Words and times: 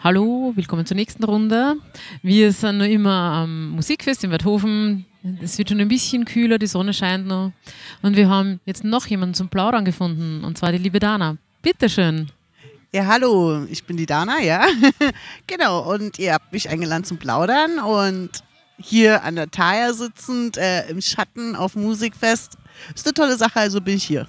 Hallo, 0.00 0.52
willkommen 0.54 0.86
zur 0.86 0.94
nächsten 0.94 1.24
Runde. 1.24 1.74
Wir 2.22 2.52
sind 2.52 2.78
noch 2.78 2.84
immer 2.84 3.10
am 3.10 3.70
Musikfest 3.70 4.22
in 4.22 4.30
Werthofen. 4.30 5.06
Es 5.42 5.58
wird 5.58 5.70
schon 5.70 5.80
ein 5.80 5.88
bisschen 5.88 6.24
kühler, 6.24 6.60
die 6.60 6.68
Sonne 6.68 6.94
scheint 6.94 7.26
noch. 7.26 7.50
Und 8.00 8.16
wir 8.16 8.28
haben 8.28 8.60
jetzt 8.64 8.84
noch 8.84 9.06
jemanden 9.08 9.34
zum 9.34 9.48
Plaudern 9.48 9.84
gefunden, 9.84 10.44
und 10.44 10.56
zwar 10.56 10.70
die 10.70 10.78
liebe 10.78 11.00
Dana. 11.00 11.36
Bitteschön. 11.62 12.30
Ja, 12.92 13.06
hallo, 13.06 13.64
ich 13.64 13.82
bin 13.82 13.96
die 13.96 14.06
Dana, 14.06 14.40
ja. 14.40 14.64
genau, 15.48 15.92
und 15.92 16.20
ihr 16.20 16.34
habt 16.34 16.52
mich 16.52 16.70
eingeladen 16.70 17.02
zum 17.02 17.18
Plaudern 17.18 17.80
und 17.80 18.30
hier 18.80 19.24
an 19.24 19.34
der 19.34 19.50
Thaya 19.50 19.92
sitzend, 19.94 20.58
äh, 20.58 20.88
im 20.88 21.00
Schatten 21.00 21.56
auf 21.56 21.74
Musikfest. 21.74 22.56
Ist 22.94 23.04
eine 23.04 23.14
tolle 23.14 23.36
Sache, 23.36 23.58
also 23.58 23.80
bin 23.80 23.96
ich 23.96 24.04
hier. 24.04 24.28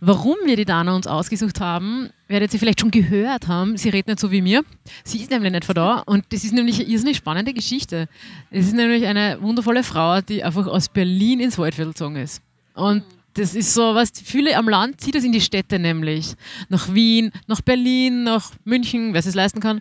Warum 0.00 0.36
wir 0.44 0.56
die 0.56 0.66
Dana 0.66 0.94
uns 0.94 1.06
ausgesucht 1.06 1.60
haben, 1.60 2.10
werdet 2.28 2.52
ihr 2.52 2.60
vielleicht 2.60 2.80
schon 2.80 2.90
gehört 2.90 3.48
haben. 3.48 3.78
Sie 3.78 3.88
redet 3.88 4.08
nicht 4.08 4.20
so 4.20 4.30
wie 4.30 4.42
mir. 4.42 4.62
Sie 5.04 5.18
ist 5.18 5.30
nämlich 5.30 5.52
nicht 5.52 5.64
von 5.64 5.74
da. 5.74 6.02
Und 6.04 6.24
das 6.30 6.44
ist 6.44 6.52
nämlich 6.52 6.80
eine 6.80 6.88
irrsinnig 6.88 7.16
spannende 7.16 7.54
Geschichte. 7.54 8.08
Es 8.50 8.66
ist 8.66 8.74
nämlich 8.74 9.06
eine 9.06 9.40
wundervolle 9.40 9.82
Frau, 9.82 10.20
die 10.20 10.44
einfach 10.44 10.66
aus 10.66 10.90
Berlin 10.90 11.40
ins 11.40 11.56
Waldviertel 11.56 11.92
gezogen 11.92 12.16
ist. 12.16 12.42
Und 12.74 13.04
das 13.32 13.54
ist 13.54 13.72
so, 13.72 13.94
was 13.94 14.10
viele 14.22 14.56
am 14.56 14.68
Land 14.68 15.00
zieht 15.00 15.14
das 15.14 15.24
in 15.24 15.32
die 15.32 15.40
Städte 15.40 15.78
nämlich. 15.78 16.34
Nach 16.68 16.92
Wien, 16.92 17.32
nach 17.46 17.62
Berlin, 17.62 18.22
nach 18.24 18.52
München, 18.64 19.14
wer 19.14 19.20
es 19.20 19.34
leisten 19.34 19.60
kann. 19.60 19.80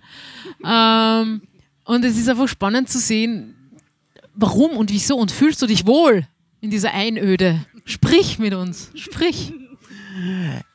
Ähm, 0.66 1.42
und 1.84 2.06
es 2.06 2.18
ist 2.18 2.30
einfach 2.30 2.48
spannend 2.48 2.90
zu 2.90 3.00
sehen, 3.00 3.56
warum 4.34 4.72
und 4.72 4.92
wieso 4.92 5.18
und 5.18 5.32
fühlst 5.32 5.62
du 5.62 5.68
dich 5.68 5.86
wohl 5.86 6.26
in 6.62 6.70
dieser 6.70 6.94
Einöde? 6.94 7.66
Sprich 7.86 8.40
mit 8.40 8.54
uns, 8.54 8.92
sprich. 8.96 9.54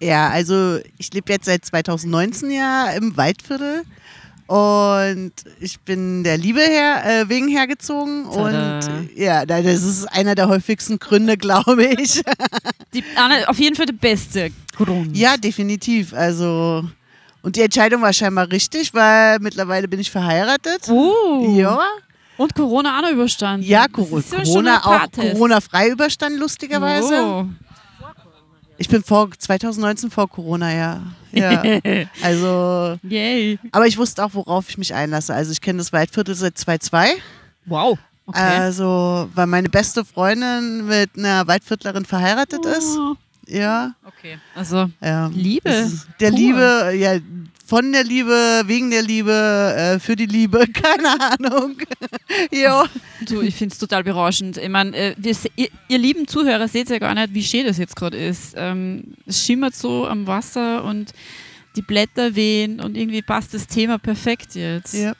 Ja, 0.00 0.28
also 0.30 0.78
ich 0.98 1.12
lebe 1.12 1.32
jetzt 1.32 1.46
seit 1.46 1.64
2019 1.64 2.50
ja 2.50 2.90
im 2.90 3.16
Waldviertel 3.16 3.82
und 4.46 5.32
ich 5.60 5.78
bin 5.80 6.24
der 6.24 6.36
Liebe 6.36 6.60
her, 6.60 7.02
äh, 7.04 7.28
wegen 7.28 7.46
hergezogen 7.48 8.24
Tada. 8.32 8.78
und 8.78 9.10
ja, 9.16 9.46
das 9.46 9.64
ist 9.64 10.06
einer 10.06 10.34
der 10.34 10.48
häufigsten 10.48 10.98
Gründe, 10.98 11.36
glaube 11.38 11.84
ich. 11.84 12.22
Die, 12.92 13.04
auf 13.46 13.58
jeden 13.58 13.76
Fall 13.76 13.86
der 13.86 13.92
beste 13.94 14.50
Grund. 14.76 15.16
ja, 15.16 15.36
definitiv. 15.36 16.12
Also 16.12 16.84
und 17.42 17.56
die 17.56 17.62
Entscheidung 17.62 18.02
war 18.02 18.12
scheinbar 18.12 18.50
richtig, 18.50 18.92
weil 18.92 19.38
mittlerweile 19.40 19.88
bin 19.88 20.00
ich 20.00 20.10
verheiratet. 20.10 20.88
Oh. 20.90 21.54
Ja, 21.56 21.78
Und 22.36 22.54
Corona 22.54 23.00
auch 23.00 23.10
überstanden. 23.10 23.66
ja, 23.66 23.86
Cor 23.88 24.06
Corona 24.08 24.78
auch 24.80 24.98
Partest. 24.98 25.32
Corona-frei 25.32 25.88
überstanden, 25.88 26.38
lustigerweise. 26.38 27.22
Oh. 27.22 27.46
Ich 28.80 28.88
bin 28.88 29.02
vor 29.02 29.28
2019 29.36 30.10
vor 30.10 30.26
Corona, 30.26 30.72
ja. 30.72 31.02
ja. 31.32 31.62
Also, 32.22 32.98
Yay. 33.02 33.58
aber 33.72 33.86
ich 33.86 33.98
wusste 33.98 34.24
auch, 34.24 34.32
worauf 34.32 34.70
ich 34.70 34.78
mich 34.78 34.94
einlasse. 34.94 35.34
Also 35.34 35.52
ich 35.52 35.60
kenne 35.60 35.80
das 35.80 35.92
Waldviertel 35.92 36.34
seit 36.34 36.56
2002. 36.56 37.10
Wow. 37.66 37.98
Okay. 38.24 38.38
Also, 38.38 39.28
weil 39.34 39.46
meine 39.48 39.68
beste 39.68 40.02
Freundin 40.02 40.86
mit 40.86 41.10
einer 41.14 41.46
Waldviertlerin 41.46 42.06
verheiratet 42.06 42.64
ist. 42.64 42.96
Oh. 42.96 43.16
Ja. 43.46 43.92
Okay. 44.02 44.38
Also, 44.54 44.88
ja. 45.02 45.26
Liebe. 45.26 45.68
Ist 45.68 46.06
Der 46.18 46.30
Pur. 46.30 46.38
Liebe, 46.38 46.92
ja, 46.96 47.18
von 47.70 47.92
der 47.92 48.02
Liebe, 48.02 48.62
wegen 48.66 48.90
der 48.90 49.02
Liebe, 49.02 49.32
äh, 49.32 50.00
für 50.00 50.16
die 50.16 50.26
Liebe, 50.26 50.66
keine 50.72 51.08
Ahnung. 51.20 51.76
ja. 52.50 52.84
du, 53.24 53.42
ich 53.42 53.54
finde 53.54 53.72
es 53.72 53.78
total 53.78 54.02
berauschend. 54.02 54.56
Ich 54.56 54.68
meine, 54.68 54.96
äh, 54.96 55.14
ihr, 55.54 55.68
ihr 55.86 55.98
lieben 55.98 56.26
Zuhörer 56.26 56.66
seht 56.66 56.90
ja 56.90 56.98
gar 56.98 57.14
nicht, 57.14 57.32
wie 57.32 57.44
schön 57.44 57.64
das 57.64 57.78
jetzt 57.78 57.94
gerade 57.94 58.18
ist. 58.18 58.54
Ähm, 58.56 59.14
es 59.24 59.46
schimmert 59.46 59.76
so 59.76 60.04
am 60.04 60.26
Wasser 60.26 60.82
und 60.82 61.12
die 61.76 61.82
Blätter 61.82 62.34
wehen 62.34 62.80
und 62.80 62.96
irgendwie 62.96 63.22
passt 63.22 63.54
das 63.54 63.68
Thema 63.68 63.98
perfekt 63.98 64.56
jetzt. 64.56 64.94
ja. 64.94 65.12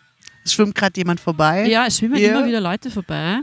Es 0.44 0.54
schwimmt 0.54 0.74
gerade 0.74 0.98
jemand 0.98 1.20
vorbei. 1.20 1.68
Ja, 1.68 1.86
es 1.86 1.98
schwimmen 1.98 2.16
Ja. 2.16 2.30
immer 2.32 2.44
wieder 2.46 2.60
Leute 2.60 2.90
vorbei. 2.90 3.42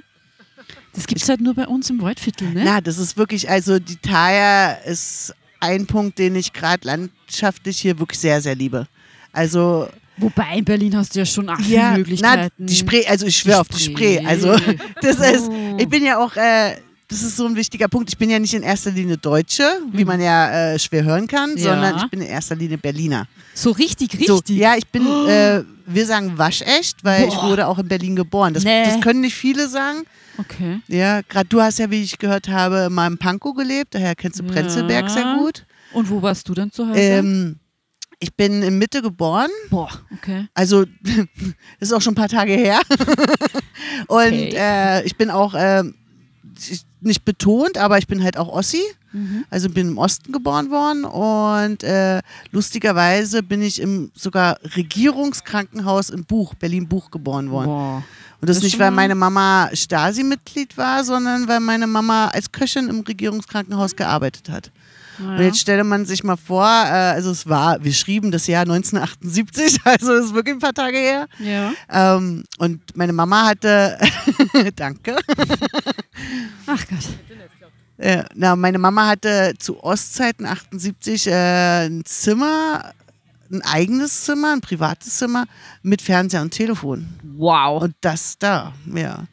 Das 0.94 1.08
gibt 1.08 1.22
es 1.22 1.30
halt 1.30 1.40
nur 1.40 1.54
bei 1.54 1.66
uns 1.66 1.90
im 1.90 2.02
Waldviertel, 2.02 2.50
ne? 2.50 2.64
Na, 2.66 2.82
das 2.82 2.98
ist 2.98 3.16
wirklich, 3.16 3.50
also 3.50 3.80
die 3.80 3.96
Thaya 3.96 4.74
ist 4.84 5.34
ein 5.62 5.86
Punkt, 5.88 6.20
den 6.20 6.36
ich 6.36 6.52
gerade 6.52 6.86
landschaftlich 6.86 7.80
hier 7.80 8.00
wirklich 8.00 8.20
sehr, 8.20 8.42
sehr 8.42 8.56
liebe. 8.56 8.88
Also, 9.38 9.88
Wobei 10.20 10.58
in 10.58 10.66
Berlin 10.66 10.98
hast 10.98 11.14
du 11.14 11.20
ja 11.20 11.26
schon 11.26 11.48
auch 11.48 11.58
viele 11.58 11.76
ja, 11.76 11.92
na, 11.92 11.98
Möglichkeiten. 11.98 12.66
die 12.66 12.76
Spree, 12.76 13.06
also 13.06 13.28
ich 13.28 13.38
schwöre 13.38 13.60
auf 13.62 13.68
die 13.68 13.80
Spree. 13.80 14.20
Also, 14.26 14.56
das 15.02 15.18
ist, 15.20 15.48
Oh. 15.50 15.78
ich 15.78 15.88
bin 15.88 16.04
ja 16.04 16.18
auch, 16.18 16.36
äh, 16.36 16.76
das 17.08 17.22
ist 17.22 17.38
so 17.38 17.46
ein 17.46 17.56
wichtiger 17.56 17.88
Punkt. 17.88 18.10
Ich 18.10 18.18
bin 18.18 18.30
ja 18.32 18.40
nicht 18.40 18.54
in 18.56 18.64
erster 18.64 18.90
Linie 18.92 19.18
Deutsche, 19.18 19.64
wie 19.94 20.04
man 20.06 20.20
ja 20.20 20.74
äh, 20.74 20.80
schwer 20.80 21.04
hören 21.04 21.28
kann, 21.28 21.52
Ja. 21.56 21.64
sondern 21.72 21.98
ich 21.98 22.10
bin 22.10 22.22
in 22.22 22.28
erster 22.30 22.56
Linie 22.56 22.80
Berliner. 22.80 23.28
So 23.54 23.70
richtig, 23.72 24.12
richtig. 24.14 24.28
So, 24.28 24.42
ja, 24.48 24.76
ich 24.76 24.88
bin, 24.88 25.06
äh, 25.28 25.64
wir 25.86 26.06
sagen 26.08 26.36
waschecht, 26.38 27.04
weil 27.04 27.28
ich 27.28 27.36
Boah. 27.36 27.50
wurde 27.50 27.68
auch 27.68 27.78
in 27.78 27.88
Berlin 27.88 28.16
geboren. 28.16 28.56
Das, 28.56 28.64
Nee. 28.64 28.86
das 28.86 29.00
können 29.02 29.22
nicht 29.22 29.36
viele 29.36 29.70
sagen. 29.70 30.00
Okay. 30.40 30.80
Ja, 30.88 31.22
gerade 31.22 31.48
du 31.48 31.62
hast 31.62 31.78
ja, 31.80 31.90
wie 31.92 32.02
ich 32.02 32.18
gehört 32.18 32.50
habe, 32.50 32.90
mal 32.90 33.06
im 33.08 33.18
Pankow 33.20 33.56
gelebt, 33.56 33.94
daher 33.94 34.16
kennst 34.16 34.40
du 34.40 34.44
Ja. 34.46 34.52
Prenzlberg 34.52 35.10
sehr 35.12 35.36
gut. 35.38 35.64
Und 35.94 36.10
wo 36.10 36.22
warst 36.24 36.50
du 36.50 36.54
dann 36.56 36.72
zu 36.72 36.88
Hause? 36.90 37.00
Ähm, 37.00 37.60
ich 38.20 38.34
bin 38.36 38.64
in 38.64 38.78
Mitte 38.80 39.02
geboren, 39.02 39.50
Boah, 39.70 39.90
okay. 40.14 40.48
also 40.54 40.86
ist 41.80 41.94
auch 41.94 42.02
schon 42.02 42.14
ein 42.14 42.16
paar 42.16 42.30
Tage 42.30 42.54
her. 42.54 42.80
Und 44.08 44.18
Okay. 44.18 44.54
äh, 44.56 45.04
ich 45.06 45.16
bin 45.18 45.30
auch 45.30 45.54
ich- 45.54 46.84
nicht 47.00 47.24
betont, 47.26 47.78
aber 47.78 47.98
ich 48.00 48.08
bin 48.08 48.24
halt 48.24 48.38
auch 48.38 48.48
Ossi. 48.50 48.82
Mhm. 49.14 49.46
Also 49.50 49.70
bin 49.70 49.90
im 49.90 49.98
Osten 50.00 50.32
geboren 50.34 50.70
worden 50.70 51.06
und 51.06 51.82
äh, 51.84 52.22
lustigerweise 52.52 53.42
bin 53.42 53.62
ich 53.62 53.80
im 53.80 54.12
sogar 54.14 54.58
Regierungskrankenhaus 54.76 56.10
in 56.10 56.26
Buch, 56.26 56.56
Berlin-Buch 56.56 57.10
geboren 57.12 57.50
worden. 57.52 57.68
Boah. 57.68 58.04
Und 58.42 58.50
das, 58.50 58.58
Das 58.58 58.64
nicht, 58.64 58.80
weil 58.80 58.92
meine 58.92 59.16
Mama 59.16 59.70
Stasi-Mitglied 59.74 60.78
war, 60.78 61.04
sondern 61.04 61.48
weil 61.48 61.60
meine 61.62 61.88
Mama 61.88 62.28
als 62.28 62.52
Köchin 62.52 62.90
im 62.90 63.00
Regierungskrankenhaus 63.02 63.96
gearbeitet 63.96 64.50
hat. 64.50 64.72
Und 65.20 65.38
Ja. 65.38 65.42
jetzt 65.44 65.60
stelle 65.60 65.84
man 65.84 66.06
sich 66.06 66.24
mal 66.24 66.38
vor, 66.38 66.66
äh, 66.66 67.14
also 67.16 67.32
es 67.32 67.48
war, 67.48 67.84
wir 67.84 67.94
schrieben 67.94 68.32
das 68.32 68.48
Jahr 68.48 68.62
1978, 68.64 69.80
also 69.86 70.16
das 70.16 70.26
ist 70.28 70.34
wirklich 70.34 70.56
ein 70.56 70.60
paar 70.60 70.74
Tage 70.74 70.98
her. 70.98 71.28
ja. 71.40 71.72
Ähm, 71.90 72.44
und 72.60 72.82
meine 72.96 73.14
Mama 73.14 73.46
hatte, 73.48 73.98
danke, 74.76 75.16
Ach 76.66 76.86
Gott. 76.88 77.00
äh, 77.98 78.24
na, 78.36 78.56
meine 78.56 78.78
Mama 78.80 79.08
hatte 79.08 79.54
zu 79.60 79.84
Ostzeiten 79.84 80.46
78 80.46 81.28
äh, 81.28 81.86
ein 81.88 82.04
Zimmer, 82.06 82.94
ein 83.52 83.62
eigenes 83.64 84.24
Zimmer, 84.26 84.54
ein 84.54 84.62
privates 84.62 85.18
Zimmer 85.18 85.46
mit 85.82 86.02
Fernseher 86.02 86.42
und 86.42 86.52
Telefon. 86.52 87.08
Wow. 87.38 87.82
Und 87.84 87.96
das 88.02 88.38
da, 88.38 88.74
ja. 88.94 89.24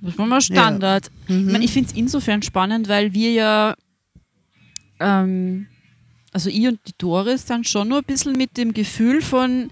Das 0.00 0.16
war 0.18 0.26
mal 0.26 0.40
Standard. 0.40 1.10
Mhm. 1.28 1.46
Ich, 1.46 1.52
mein, 1.52 1.62
ich 1.62 1.72
finde 1.72 1.90
es 1.90 1.96
insofern 1.96 2.42
spannend, 2.42 2.88
weil 2.88 3.12
wir 3.12 3.32
ja, 3.32 3.74
ähm, 5.00 5.66
also 6.32 6.50
ich 6.50 6.66
und 6.66 6.78
die 6.86 6.92
Doris 6.98 7.44
dann 7.46 7.64
schon 7.64 7.88
nur 7.88 7.98
ein 7.98 8.04
bisschen 8.04 8.32
mit 8.34 8.56
dem 8.56 8.74
Gefühl 8.74 9.22
von 9.22 9.70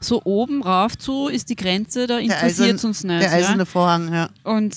so 0.00 0.22
oben 0.24 0.62
rauf 0.62 0.96
zu 0.96 1.28
ist 1.28 1.50
die 1.50 1.56
Grenze, 1.56 2.06
da 2.06 2.18
interessiert 2.18 2.74
eisern- 2.76 2.88
uns 2.88 3.04
nicht. 3.04 3.20
Der 3.22 3.32
eiserne 3.32 3.66
Vorhang, 3.66 4.08
ja. 4.08 4.14
ja? 4.14 4.30
Und 4.44 4.74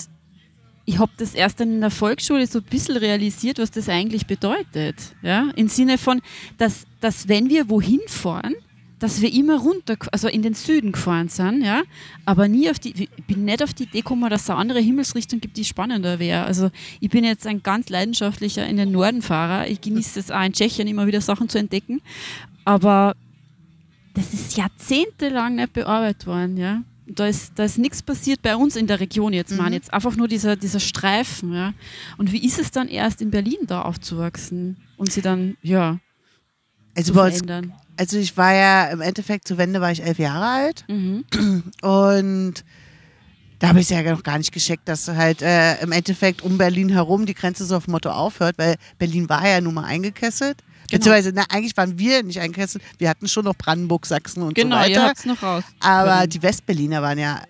ich 0.85 0.97
habe 0.97 1.11
das 1.17 1.35
erst 1.35 1.59
dann 1.59 1.71
in 1.71 1.81
der 1.81 1.91
Volksschule 1.91 2.47
so 2.47 2.59
ein 2.59 2.65
bisschen 2.65 2.97
realisiert, 2.97 3.59
was 3.59 3.69
das 3.71 3.87
eigentlich 3.87 4.25
bedeutet. 4.25 4.95
Ja? 5.21 5.51
Im 5.55 5.67
Sinne 5.67 5.97
von, 5.99 6.21
dass, 6.57 6.85
dass 6.99 7.27
wenn 7.27 7.49
wir 7.49 7.69
wohin 7.69 7.99
fahren, 8.07 8.55
dass 9.01 9.19
wir 9.19 9.33
immer 9.33 9.59
runter, 9.59 9.97
also 10.11 10.27
in 10.27 10.43
den 10.43 10.53
Süden 10.53 10.91
gefahren 10.91 11.27
sind, 11.27 11.63
ja, 11.63 11.81
aber 12.23 12.47
nie 12.47 12.69
auf 12.69 12.77
die, 12.77 13.09
ich 13.17 13.25
bin 13.25 13.45
nicht 13.45 13.63
auf 13.63 13.73
die 13.73 13.83
Idee 13.83 14.01
gekommen, 14.01 14.29
dass 14.29 14.43
es 14.43 14.49
eine 14.51 14.59
andere 14.59 14.79
Himmelsrichtung 14.79 15.41
gibt, 15.41 15.57
die 15.57 15.65
spannender 15.65 16.19
wäre. 16.19 16.45
Also 16.45 16.69
ich 16.99 17.09
bin 17.09 17.23
jetzt 17.23 17.47
ein 17.47 17.63
ganz 17.63 17.89
leidenschaftlicher 17.89 18.65
in 18.67 18.77
den 18.77 18.91
Norden 18.91 19.23
Fahrer. 19.23 19.67
Ich 19.67 19.81
genieße 19.81 20.19
es 20.19 20.29
auch 20.29 20.43
in 20.43 20.53
Tschechien 20.53 20.87
immer 20.87 21.07
wieder 21.07 21.19
Sachen 21.19 21.49
zu 21.49 21.57
entdecken, 21.57 21.99
aber 22.63 23.15
das 24.13 24.35
ist 24.35 24.55
jahrzehntelang 24.55 25.55
nicht 25.55 25.73
bearbeitet 25.73 26.27
worden, 26.27 26.57
ja. 26.57 26.83
Da 27.07 27.25
ist, 27.25 27.53
da 27.55 27.63
ist 27.63 27.79
nichts 27.79 28.03
passiert 28.03 28.43
bei 28.43 28.55
uns 28.55 28.75
in 28.75 28.85
der 28.85 28.99
Region 28.99 29.33
jetzt, 29.33 29.57
man. 29.57 29.73
Jetzt 29.73 29.91
einfach 29.91 30.15
nur 30.15 30.27
dieser, 30.27 30.55
dieser 30.55 30.79
Streifen, 30.79 31.55
ja. 31.55 31.73
Und 32.19 32.31
wie 32.31 32.45
ist 32.45 32.59
es 32.59 32.69
dann 32.69 32.87
erst 32.87 33.19
in 33.23 33.31
Berlin 33.31 33.57
da 33.65 33.81
aufzuwachsen 33.81 34.77
und 34.95 35.11
sie 35.11 35.23
dann, 35.23 35.57
ja, 35.63 35.99
Also 36.95 37.13
zu 37.13 37.19
verändern? 37.19 37.73
Also 37.97 38.17
ich 38.17 38.35
war 38.37 38.53
ja 38.53 38.85
im 38.87 39.01
Endeffekt 39.01 39.47
zur 39.47 39.57
Wende 39.57 39.81
war 39.81 39.91
ich 39.91 40.03
elf 40.03 40.19
Jahre 40.19 40.45
alt 40.45 40.85
Mhm. 40.87 41.23
und 41.81 42.63
da 43.59 43.67
habe 43.69 43.79
ich 43.79 43.89
ja 43.89 44.01
noch 44.01 44.23
gar 44.23 44.39
nicht 44.39 44.51
gescheckt, 44.51 44.87
dass 44.89 45.07
halt 45.07 45.41
äh, 45.43 45.79
im 45.81 45.91
Endeffekt 45.91 46.41
um 46.41 46.57
Berlin 46.57 46.89
herum 46.89 47.27
die 47.27 47.35
Grenze 47.35 47.63
so 47.65 47.75
auf 47.75 47.87
Motto 47.87 48.09
aufhört, 48.09 48.57
weil 48.57 48.75
Berlin 48.97 49.29
war 49.29 49.47
ja 49.47 49.61
nun 49.61 49.75
mal 49.75 49.85
eingekesselt. 49.85 50.57
Genau. 50.89 50.97
Beziehungsweise, 50.97 51.31
na, 51.35 51.43
eigentlich 51.49 51.77
waren 51.77 51.97
wir 51.99 52.23
nicht 52.23 52.39
eingekesselt, 52.39 52.83
wir 52.97 53.07
hatten 53.07 53.27
schon 53.27 53.45
noch 53.45 53.55
Brandenburg, 53.55 54.07
Sachsen 54.07 54.41
und 54.41 54.55
Genau, 54.55 54.77
so 54.77 54.81
weiter. 54.81 55.13
es 55.15 55.25
noch 55.25 55.43
raus. 55.43 55.63
Aber 55.79 56.17
können. 56.21 56.29
die 56.31 56.41
Westberliner 56.41 57.01
waren 57.03 57.19
ja 57.19 57.41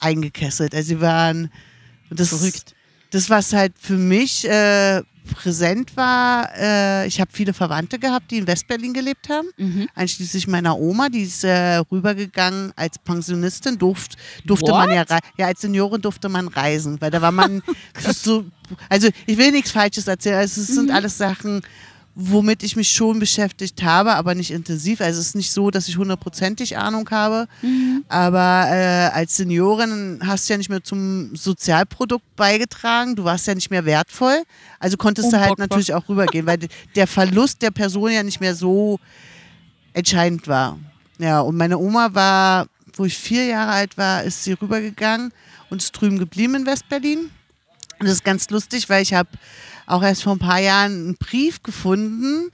eingekesselt. 0.00 0.74
Also 0.74 0.88
sie 0.88 1.00
waren 1.00 1.50
das, 2.10 2.28
Verrückt. 2.28 2.74
Das, 3.10 3.30
was 3.30 3.52
halt 3.54 3.72
für 3.80 3.96
mich 3.96 4.46
äh, 4.46 5.02
präsent 5.32 5.96
war, 5.96 6.50
äh, 6.56 7.06
ich 7.06 7.20
habe 7.20 7.30
viele 7.32 7.54
Verwandte 7.54 7.98
gehabt, 7.98 8.30
die 8.30 8.38
in 8.38 8.46
Westberlin 8.46 8.92
gelebt 8.92 9.28
haben. 9.28 9.48
Mhm. 9.56 9.88
Einschließlich 9.94 10.46
meiner 10.46 10.78
Oma, 10.78 11.08
die 11.08 11.22
ist 11.22 11.44
äh, 11.44 11.76
rübergegangen 11.76 12.72
als 12.76 12.98
Pensionistin, 12.98 13.78
durft, 13.78 14.16
durfte 14.44 14.72
man 14.72 14.90
ja, 14.90 15.04
ja, 15.36 15.46
als 15.46 15.62
Seniorin 15.62 16.02
durfte 16.02 16.28
man 16.28 16.48
reisen, 16.48 17.00
weil 17.00 17.10
da 17.10 17.22
war 17.22 17.32
man 17.32 17.62
so, 18.12 18.44
also 18.88 19.08
ich 19.26 19.38
will 19.38 19.52
nichts 19.52 19.70
Falsches 19.70 20.06
erzählen, 20.06 20.36
also 20.36 20.60
es 20.60 20.68
sind 20.68 20.90
alles 20.90 21.16
Sachen, 21.16 21.62
womit 22.16 22.62
ich 22.62 22.76
mich 22.76 22.90
schon 22.90 23.18
beschäftigt 23.18 23.82
habe, 23.82 24.14
aber 24.14 24.34
nicht 24.34 24.52
intensiv. 24.52 25.00
Also 25.00 25.20
es 25.20 25.28
ist 25.28 25.34
nicht 25.34 25.50
so, 25.50 25.70
dass 25.70 25.88
ich 25.88 25.96
hundertprozentig 25.96 26.76
Ahnung 26.76 27.08
habe, 27.10 27.48
aber 28.08 28.66
äh, 28.70 29.10
als 29.12 29.36
Seniorin 29.36 30.20
hast 30.24 30.48
du 30.48 30.52
ja 30.52 30.58
nicht 30.58 30.70
mehr 30.70 30.84
zum 30.84 31.34
Sozialprodukt 31.34 32.24
beigetragen, 32.36 33.16
du 33.16 33.24
warst 33.24 33.46
ja 33.48 33.54
nicht 33.54 33.70
mehr 33.70 33.84
wertvoll, 33.84 34.44
also 34.78 34.96
konntest 34.96 35.32
du 35.32 35.38
halt 35.38 35.50
Unbockbar. 35.50 35.66
natürlich 35.66 35.94
auch 35.94 36.08
rübergehen, 36.08 36.46
weil 36.46 36.58
der 36.94 37.06
Verlust 37.08 37.62
der 37.62 37.72
Person 37.72 38.12
ja 38.12 38.22
nicht 38.22 38.40
mehr 38.40 38.54
so 38.54 39.00
entscheidend 39.92 40.46
war. 40.46 40.78
Ja, 41.18 41.40
und 41.40 41.56
meine 41.56 41.78
Oma 41.78 42.14
war, 42.14 42.66
wo 42.94 43.04
ich 43.04 43.16
vier 43.16 43.44
Jahre 43.46 43.72
alt 43.72 43.98
war, 43.98 44.22
ist 44.22 44.44
sie 44.44 44.52
rübergegangen 44.52 45.32
und 45.70 45.82
ist 45.82 45.92
drüben 45.92 46.18
geblieben 46.18 46.54
in 46.54 46.66
Westberlin. 46.66 47.30
Und 47.98 48.06
das 48.06 48.16
ist 48.16 48.24
ganz 48.24 48.50
lustig, 48.50 48.88
weil 48.88 49.02
ich 49.02 49.14
habe 49.14 49.28
auch 49.86 50.02
erst 50.02 50.22
vor 50.22 50.32
ein 50.34 50.38
paar 50.38 50.60
Jahren 50.60 50.92
einen 50.92 51.16
Brief 51.16 51.62
gefunden, 51.62 52.50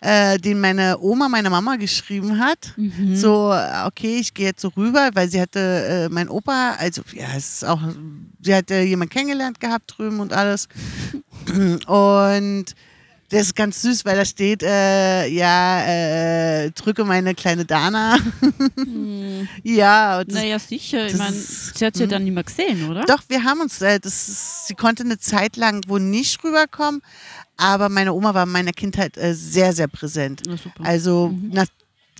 äh, 0.00 0.38
den 0.38 0.60
meine 0.60 0.98
Oma 1.00 1.28
meiner 1.28 1.50
Mama 1.50 1.76
geschrieben 1.76 2.38
hat. 2.38 2.74
So, 3.16 3.52
äh, 3.52 3.86
okay, 3.86 4.18
ich 4.18 4.34
gehe 4.34 4.46
jetzt 4.46 4.60
so 4.60 4.68
rüber, 4.68 5.10
weil 5.14 5.28
sie 5.28 5.40
hatte, 5.40 5.60
äh, 5.60 6.08
mein 6.08 6.28
Opa, 6.28 6.74
also 6.78 7.02
ja, 7.14 7.26
es 7.36 7.54
ist 7.54 7.64
auch, 7.64 7.80
sie 8.40 8.54
hatte 8.54 8.80
jemanden 8.80 9.12
kennengelernt 9.12 9.60
gehabt 9.60 9.94
drüben 9.96 10.20
und 10.20 10.32
alles. 10.32 10.68
Und 11.86 12.66
das 13.32 13.46
ist 13.46 13.56
ganz 13.56 13.80
süß, 13.80 14.04
weil 14.04 14.14
da 14.14 14.26
steht, 14.26 14.62
äh, 14.62 15.26
ja, 15.26 15.84
äh, 15.86 16.70
drücke 16.72 17.02
meine 17.02 17.34
kleine 17.34 17.64
Dana. 17.64 18.18
ja, 19.62 20.20
und 20.20 20.30
das, 20.30 20.34
Naja, 20.34 20.58
sicher. 20.58 21.06
Ich 21.06 21.14
meine, 21.14 21.34
sie 21.34 21.86
hat 21.86 21.96
sie 21.96 22.02
hm. 22.02 22.10
dann 22.10 22.24
nicht 22.24 22.34
mehr 22.34 22.44
gesehen, 22.44 22.90
oder? 22.90 23.04
Doch, 23.06 23.22
wir 23.28 23.42
haben 23.42 23.62
uns, 23.62 23.80
äh, 23.80 23.98
das 23.98 24.28
ist, 24.28 24.66
sie 24.66 24.74
konnte 24.74 25.02
eine 25.02 25.18
Zeit 25.18 25.56
lang 25.56 25.88
wohl 25.88 26.00
nicht 26.00 26.44
rüberkommen, 26.44 27.00
aber 27.56 27.88
meine 27.88 28.12
Oma 28.12 28.34
war 28.34 28.42
in 28.42 28.50
meiner 28.50 28.72
Kindheit 28.72 29.16
äh, 29.16 29.34
sehr, 29.34 29.72
sehr 29.72 29.88
präsent. 29.88 30.42
Na, 30.46 30.58
super. 30.58 30.84
Also, 30.84 31.34
nach, 31.50 31.68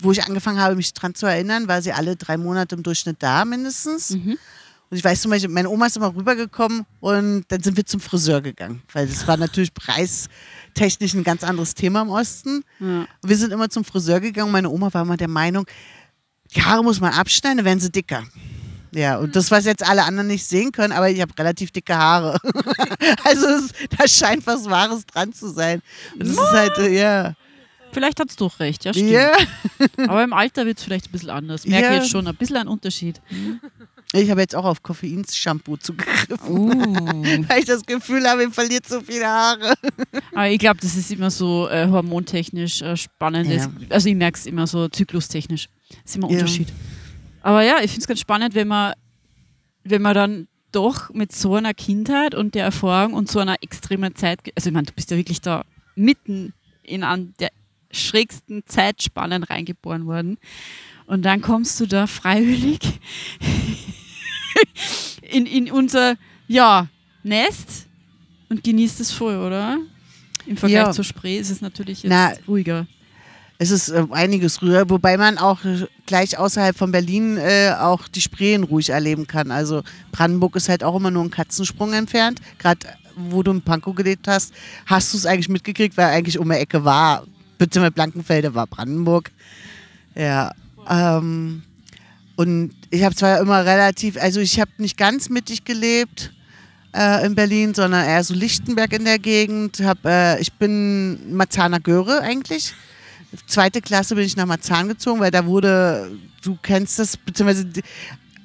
wo 0.01 0.11
ich 0.11 0.23
angefangen 0.23 0.59
habe, 0.59 0.75
mich 0.75 0.93
dran 0.93 1.13
zu 1.13 1.27
erinnern, 1.27 1.67
war 1.67 1.83
sie 1.83 1.93
alle 1.93 2.15
drei 2.15 2.37
Monate 2.37 2.73
im 2.73 2.81
Durchschnitt 2.81 3.17
da 3.19 3.45
mindestens. 3.45 4.11
Mhm. 4.11 4.39
Und 4.93 4.97
ich 4.97 5.03
weiß 5.03 5.21
zum 5.21 5.31
Beispiel, 5.31 5.49
meine 5.49 5.69
Oma 5.69 5.87
ist 5.87 5.97
immer 5.97 6.15
rübergekommen 6.15 6.85
und 6.99 7.45
dann 7.47 7.63
sind 7.63 7.77
wir 7.77 7.83
zum 7.83 7.99
Friseur 7.99 8.41
gegangen, 8.41 8.83
weil 8.93 9.07
das 9.07 9.27
war 9.27 9.37
natürlich 9.37 9.73
preistechnisch 10.73 11.13
ein 11.13 11.23
ganz 11.23 11.43
anderes 11.43 11.75
Thema 11.75 12.01
im 12.01 12.09
Osten. 12.09 12.63
Ja. 12.79 13.05
Wir 13.23 13.37
sind 13.37 13.51
immer 13.51 13.69
zum 13.69 13.83
Friseur 13.83 14.19
gegangen. 14.19 14.51
Meine 14.51 14.69
Oma 14.69 14.93
war 14.93 15.01
immer 15.03 15.17
der 15.17 15.27
Meinung, 15.27 15.65
die 16.55 16.61
Haare 16.61 16.83
muss 16.83 16.99
man 16.99 17.13
abschneiden, 17.13 17.57
dann 17.57 17.65
werden 17.65 17.79
sie 17.79 17.91
dicker. 17.91 18.23
Ja, 18.95 19.17
und 19.17 19.35
das, 19.35 19.49
was 19.49 19.65
jetzt 19.65 19.87
alle 19.87 20.03
anderen 20.03 20.27
nicht 20.27 20.45
sehen 20.45 20.71
können, 20.71 20.93
aber 20.93 21.09
ich 21.09 21.19
habe 21.19 21.33
relativ 21.39 21.71
dicke 21.71 21.97
Haare. 21.97 22.37
also 23.23 23.47
es, 23.47 23.69
da 23.97 24.07
scheint 24.07 24.45
was 24.45 24.69
Wahres 24.69 25.05
dran 25.07 25.33
zu 25.33 25.49
sein. 25.49 25.81
Und 26.13 26.27
das 26.27 26.29
ist 26.29 26.51
halt, 26.51 26.91
ja. 26.91 27.33
Vielleicht 27.91 28.19
hat 28.19 28.29
es 28.29 28.35
doch 28.35 28.59
recht, 28.59 28.85
ja, 28.85 28.93
stimmt. 28.93 29.09
Ja. 29.09 29.31
Aber 30.07 30.23
im 30.23 30.33
Alter 30.33 30.65
wird 30.67 30.77
es 30.77 30.83
vielleicht 30.83 31.07
ein 31.07 31.11
bisschen 31.11 31.31
anders. 31.31 31.65
Merke 31.65 31.87
Ja. 31.87 31.93
jetzt 31.95 32.09
schon 32.09 32.27
ein 32.27 32.35
bisschen 32.35 32.57
einen 32.57 32.69
Unterschied. 32.69 33.19
Ich 34.15 34.29
habe 34.29 34.41
jetzt 34.41 34.55
auch 34.55 34.65
auf 34.65 34.83
Koffeins-Shampoo 34.83 35.77
zugegriffen, 35.77 36.47
Uh. 36.47 36.69
weil 37.47 37.59
ich 37.59 37.65
das 37.65 37.83
Gefühl 37.85 38.27
habe, 38.27 38.43
ich 38.45 38.53
verliert 38.53 38.87
so 38.87 39.01
viele 39.01 39.25
Haare. 39.25 39.73
Aber 40.33 40.49
ich 40.49 40.59
glaube, 40.59 40.79
das 40.81 40.95
ist 40.95 41.11
immer 41.11 41.31
so 41.31 41.67
äh, 41.67 41.87
hormontechnisch 41.87 42.81
äh, 42.83 42.95
spannend. 42.95 43.49
Ja. 43.49 43.71
Also 43.89 44.09
ich 44.09 44.15
merke 44.15 44.37
es 44.37 44.45
immer 44.45 44.67
so 44.67 44.87
zyklustechnisch. 44.87 45.67
Das 45.89 45.97
ist 46.05 46.15
immer 46.15 46.27
ein 46.27 46.33
Ja. 46.33 46.39
Unterschied. 46.41 46.67
Aber 47.41 47.63
ja, 47.63 47.77
ich 47.81 47.89
finde 47.91 48.01
es 48.01 48.07
ganz 48.07 48.19
spannend, 48.19 48.53
wenn 48.55 48.67
man, 48.67 48.93
wenn 49.83 50.01
man 50.01 50.13
dann 50.13 50.47
doch 50.71 51.11
mit 51.13 51.31
so 51.35 51.55
einer 51.55 51.73
Kindheit 51.73 52.35
und 52.35 52.55
der 52.55 52.65
Erfahrung 52.65 53.13
und 53.13 53.29
so 53.29 53.39
einer 53.39 53.55
extremen 53.61 54.15
Zeit, 54.15 54.39
also 54.55 54.69
ich 54.69 54.73
meine, 54.73 54.85
du 54.85 54.93
bist 54.93 55.09
ja 55.11 55.17
wirklich 55.17 55.41
da 55.41 55.65
mitten 55.95 56.53
in 56.83 57.03
an 57.03 57.33
der 57.39 57.49
schrägsten 57.91 58.63
Zeitspannen 58.65 59.43
reingeboren 59.43 60.05
worden. 60.05 60.37
Und 61.05 61.23
dann 61.23 61.41
kommst 61.41 61.79
du 61.79 61.85
da 61.85 62.07
freiwillig 62.07 62.79
in, 65.21 65.45
in 65.45 65.71
unser 65.71 66.15
ja, 66.47 66.87
Nest 67.23 67.87
und 68.49 68.63
genießt 68.63 68.99
es 68.99 69.11
voll, 69.11 69.37
oder? 69.37 69.79
Im 70.45 70.57
Vergleich 70.57 70.87
Ja. 70.87 70.91
zur 70.91 71.03
Spree 71.03 71.37
ist 71.37 71.49
es 71.49 71.61
natürlich 71.61 72.03
jetzt 72.03 72.09
Na, 72.09 72.33
ruhiger. 72.47 72.85
Es 73.59 73.71
ist 73.71 73.89
äh, 73.89 74.05
einiges 74.11 74.61
rüber, 74.61 74.89
wobei 74.89 75.15
man 75.15 75.37
auch 75.37 75.63
äh, 75.63 75.85
gleich 76.05 76.37
außerhalb 76.37 76.75
von 76.75 76.91
Berlin 76.91 77.37
äh, 77.37 77.73
auch 77.79 78.07
die 78.07 78.19
Spreen 78.19 78.63
ruhig 78.63 78.89
erleben 78.89 79.25
kann. 79.25 79.51
Also 79.51 79.83
Brandenburg 80.11 80.55
ist 80.55 80.67
halt 80.69 80.83
auch 80.83 80.95
immer 80.95 81.11
nur 81.11 81.21
einen 81.21 81.31
Katzensprung 81.31 81.93
entfernt. 81.93 82.41
Gerade 82.57 82.87
wo 83.15 83.43
du 83.43 83.51
in 83.51 83.61
Pankow 83.61 83.95
gelebt 83.95 84.27
hast, 84.27 84.53
hast 84.85 85.13
du 85.13 85.17
es 85.17 85.25
eigentlich 85.25 85.49
mitgekriegt, 85.49 85.95
weil 85.97 86.07
eigentlich 86.07 86.39
um 86.39 86.49
die 86.49 86.55
Ecke 86.55 86.83
war, 86.83 87.25
bitte 87.57 87.79
mit 87.79 87.95
Blankenfelde 87.95 88.53
war 88.55 88.67
Brandenburg. 88.67 89.31
Ja. 90.15 90.51
Ähm, 90.89 91.63
und 92.43 92.73
ich 92.89 93.03
habe 93.03 93.15
zwar 93.15 93.39
immer 93.39 93.65
relativ, 93.65 94.17
also 94.17 94.39
ich 94.39 94.59
habe 94.59 94.71
nicht 94.77 94.97
ganz 94.97 95.29
mittig 95.29 95.63
gelebt 95.63 96.33
äh, 96.93 97.25
in 97.25 97.35
Berlin, 97.35 97.73
sondern 97.73 98.05
eher 98.05 98.23
so 98.23 98.33
Lichtenberg 98.33 98.91
in 98.93 99.05
der 99.05 99.17
Gegend. 99.17 99.79
Hab, 99.79 100.05
äh, 100.05 100.39
ich 100.39 100.51
bin 100.53 101.35
Marzahner 101.35 101.79
Göre 101.79 102.19
eigentlich. 102.21 102.73
Zweite 103.47 103.81
Klasse 103.81 104.15
bin 104.15 104.25
ich 104.25 104.35
nach 104.35 104.45
Marzahn 104.45 104.89
gezogen, 104.89 105.19
weil 105.19 105.31
da 105.31 105.45
wurde, 105.45 106.11
du 106.43 106.57
kennst 106.61 106.99
das, 106.99 107.17
beziehungsweise 107.17 107.65
die, 107.65 107.81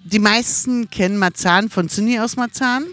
die 0.05 0.19
meisten 0.19 0.89
kennen 0.89 1.19
Marzahn 1.19 1.69
von 1.69 1.89
Cindy 1.89 2.21
aus 2.21 2.37
Marzahn. 2.37 2.85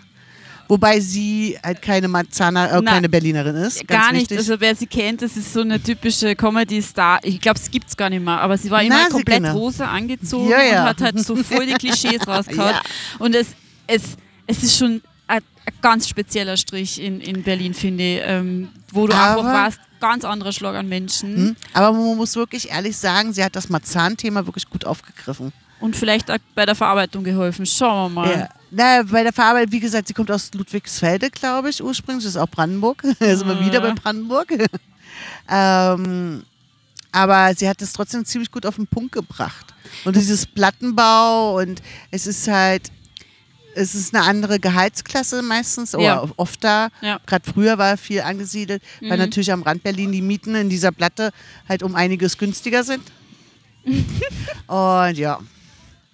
Wobei 0.68 1.00
sie 1.00 1.58
halt 1.64 1.82
keine 1.82 2.08
Marzahner, 2.08 2.72
äh, 2.72 2.82
Na, 2.84 2.92
keine 2.92 3.08
Berlinerin 3.10 3.56
ist. 3.56 3.88
Gar 3.88 4.12
nicht. 4.12 4.22
wichtig. 4.24 4.38
Also 4.40 4.60
wer 4.60 4.76
sie 4.76 4.88
kennt, 4.88 5.22
das 5.22 5.38
ist 5.38 5.54
so 5.54 5.62
eine 5.62 5.82
typische 5.82 6.36
Comedy-Star. 6.36 7.20
Ich 7.24 7.40
glaube, 7.40 7.60
es 7.60 7.70
gibt 7.70 7.88
es 7.90 7.96
gar 7.96 8.10
nicht 8.10 8.24
mehr, 8.24 8.40
aber 8.42 8.58
sie 8.58 8.72
war 8.72 8.82
immer 8.82 9.04
Na, 9.04 9.10
komplett 9.10 9.44
genau. 9.44 9.58
rosa 9.58 9.86
angezogen 9.88 10.50
Ja, 10.50 10.62
ja. 10.64 10.82
und 10.84 10.90
hat 10.90 11.02
halt 11.02 11.20
so 11.20 11.36
voll 11.36 11.66
die 11.68 11.74
Klischees 11.74 12.28
rausgehauen. 12.28 12.72
Ja. 12.72 12.82
Und 13.20 13.36
es, 13.36 13.48
es, 13.88 14.02
es 14.48 14.64
ist 14.64 14.78
schon 14.78 15.02
ein, 15.28 15.42
ein 15.66 15.74
ganz 15.82 16.08
spezieller 16.10 16.58
Strich 16.58 17.02
in, 17.02 17.22
in 17.22 17.44
Berlin, 17.44 17.74
finde 17.74 18.04
ich, 18.04 18.22
ähm, 18.26 18.70
wo 18.92 19.08
du 19.08 19.14
Aber- 19.14 19.40
einfach 19.42 19.54
warst, 19.54 19.80
ganz 20.02 20.26
anderer 20.26 20.52
Schlag 20.52 20.76
an 20.76 20.88
Menschen 20.88 21.36
Hm? 21.36 21.56
Aber 21.74 21.92
man 21.96 22.18
muss 22.18 22.36
wirklich 22.36 22.70
ehrlich 22.70 22.96
sagen, 22.98 23.34
sie 23.34 23.44
hat 23.44 23.56
das 23.56 23.70
Marzahn-Thema 23.70 24.46
wirklich 24.46 24.70
gut 24.70 24.86
aufgegriffen. 24.86 25.52
und 25.80 25.96
vielleicht 25.96 26.30
auch 26.30 26.38
bei 26.54 26.66
der 26.66 26.76
Verarbeitung 26.76 27.24
geholfen. 27.24 27.66
Schauen 27.66 28.14
wir 28.14 28.22
mal. 28.22 28.32
Ja. 28.40 28.50
Na, 28.78 29.04
bei 29.04 29.24
der 29.24 29.32
Verarbeitung, 29.32 29.72
wie 29.72 29.80
gesagt, 29.80 30.10
sie 30.10 30.14
kommt 30.14 30.30
aus 30.30 30.54
Ludwigsfelde, 30.54 31.30
glaube 31.30 31.70
ich, 31.70 31.82
ursprünglich. 31.82 32.26
Das 32.26 32.36
ist 32.36 32.42
auch 32.42 32.50
Brandenburg. 32.50 33.04
Da 33.20 33.36
sind 33.38 33.48
wir 33.48 33.60
wieder 33.66 33.80
bei 33.80 33.92
Brandenburg. 33.94 34.52
ähm, 35.50 36.44
aber 37.14 37.54
sie 37.56 37.70
hat 37.70 37.82
es 37.82 37.94
trotzdem 37.94 38.26
ziemlich 38.26 38.52
gut 38.52 38.66
auf 38.66 38.76
den 38.76 38.88
Punkt 38.88 39.14
gebracht. 39.14 39.74
Und 40.04 40.18
dieses 40.18 40.46
Plattenbau 40.46 41.58
und 41.62 41.82
es 42.12 42.28
ist 42.28 42.50
halt, 42.50 42.92
es 43.76 43.96
ist 43.96 44.14
eine 44.14 44.26
andere 44.26 44.60
Gehaltsklasse 44.60 45.42
meistens 45.42 45.96
oder 45.96 46.04
Ja. 46.04 46.30
oft 46.36 46.62
da. 46.62 46.90
Ja. 47.02 47.20
Gerade 47.26 47.50
früher 47.50 47.78
war 47.78 47.96
viel 47.96 48.22
angesiedelt, 48.22 48.84
weil 49.02 49.18
natürlich 49.18 49.54
am 49.54 49.64
Rand 49.64 49.84
Berlin 49.84 50.12
die 50.12 50.22
Mieten 50.22 50.54
in 50.56 50.70
dieser 50.70 50.92
Platte 50.92 51.32
halt 51.70 51.82
um 51.82 51.96
einiges 51.96 52.38
günstiger 52.38 52.84
sind. 52.84 53.04
und 54.68 55.18
ja. 55.18 55.40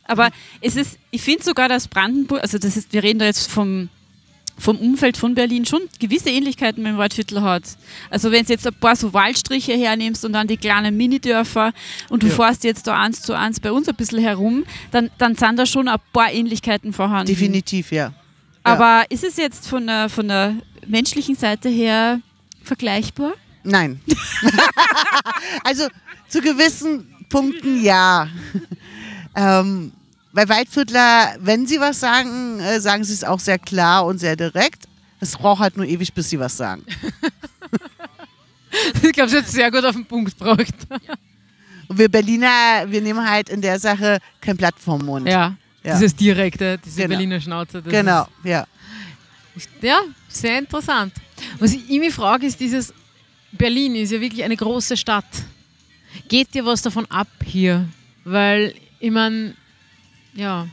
Aber 0.06 0.30
es 0.62 0.76
ist, 0.76 0.98
ich 1.12 1.22
finde 1.22 1.44
sogar, 1.44 1.70
dass 1.70 1.88
Brandenburg, 1.88 2.42
also 2.42 2.58
das 2.58 2.76
ist, 2.78 2.92
wir 2.94 3.02
reden 3.04 3.20
da 3.20 3.26
jetzt 3.26 3.50
vom, 3.50 3.90
vom 4.58 4.78
Umfeld 4.78 5.16
von 5.18 5.34
Berlin, 5.36 5.66
schon 5.66 5.82
gewisse 6.00 6.30
Ähnlichkeiten 6.30 6.84
mit 6.84 6.92
dem 6.92 6.98
Waldviertel 6.98 7.42
hat. 7.42 7.64
Also 8.10 8.30
wenn 8.32 8.46
du 8.46 8.52
jetzt 8.54 8.68
ein 8.68 8.74
paar 8.74 8.96
so 8.96 9.14
Waldstriche 9.14 9.74
hernimmst 9.74 10.26
und 10.26 10.34
dann 10.34 10.48
die 10.48 10.58
kleinen 10.58 10.98
Minidörfer 10.98 11.72
und 12.10 12.24
du 12.24 12.28
Ja. 12.28 12.34
fährst 12.36 12.64
jetzt 12.64 12.88
da 12.88 13.00
eins 13.00 13.22
zu 13.22 13.34
eins 13.34 13.60
bei 13.60 13.72
uns 13.72 13.88
ein 13.88 13.96
bisschen 13.96 14.20
herum, 14.20 14.66
dann, 14.92 15.10
dann 15.18 15.36
sind 15.36 15.58
da 15.58 15.66
schon 15.66 15.88
ein 15.88 16.00
paar 16.14 16.32
Ähnlichkeiten 16.32 16.94
vorhanden. 16.94 17.28
Definitiv, 17.28 17.92
ja. 17.92 18.14
Aber 18.64 19.06
ist 19.10 19.24
es 19.24 19.38
jetzt 19.38 19.68
von 19.68 19.88
der, 19.88 20.10
von 20.10 20.28
der 20.28 20.56
menschlichen 20.88 21.36
Seite 21.36 21.70
her 21.70 22.20
vergleichbar? 22.64 23.34
Nein. 23.64 24.00
also 25.64 25.88
zu 26.28 26.42
gewissen 26.42 27.08
Punkten 27.30 27.84
ja. 27.84 28.28
Ähm, 29.36 29.92
bei 30.34 30.48
Waldviertler, 30.48 31.36
wenn 31.40 31.68
sie 31.68 31.80
was 31.80 32.00
sagen, 32.00 32.60
äh, 32.60 32.80
sagen 32.80 33.04
sie 33.04 33.14
es 33.14 33.24
auch 33.24 33.40
sehr 33.40 33.60
klar 33.60 34.06
und 34.06 34.18
sehr 34.20 34.36
direkt. 34.36 34.86
Es 35.20 35.36
braucht 35.38 35.60
halt 35.60 35.78
nur 35.78 35.86
ewig, 35.86 36.14
bis 36.14 36.30
sie 36.30 36.40
was 36.40 36.56
sagen. 36.58 36.84
Ich 39.04 39.12
glaube, 39.12 39.30
sie 39.30 39.38
hat 39.38 39.46
es 39.46 39.52
sehr 39.52 39.70
gut 39.70 39.84
auf 39.84 39.96
den 39.96 40.06
Punkt 40.06 40.38
gebracht. 40.38 40.74
Und 41.88 41.98
wir 41.98 42.08
Berliner, 42.10 42.86
wir 42.88 43.02
nehmen 43.02 43.30
halt 43.30 43.50
in 43.50 43.62
der 43.62 43.78
Sache 43.80 44.20
kein 44.40 44.56
Blatt 44.56 44.76
vom 44.80 45.04
Mund. 45.06 45.28
Ja, 45.28 45.56
Ja. 45.84 45.94
dieses 45.96 46.16
direkte, 46.16 46.78
diese 46.78 47.02
Genau. 47.02 47.10
Berliner 47.10 47.42
Schnauze. 47.42 47.82
Genau, 47.82 48.28
ja. 48.44 48.66
Ja, 49.82 50.00
sehr 50.30 50.58
interessant. 50.60 51.14
Was 51.60 51.74
ich 51.74 51.86
mich 51.90 52.14
frage, 52.14 52.46
ist 52.46 52.60
dieses, 52.60 52.94
Berlin 53.52 53.96
ist 53.96 54.12
ja 54.12 54.22
wirklich 54.22 54.44
eine 54.44 54.56
große 54.56 54.96
Stadt. 54.96 55.26
Geht 56.30 56.54
dir 56.54 56.66
was 56.66 56.82
davon 56.82 57.06
ab 57.12 57.28
hier? 57.44 57.86
Weil, 58.24 58.74
ich 59.02 59.12
meine, 59.12 59.56
ja. 60.34 60.68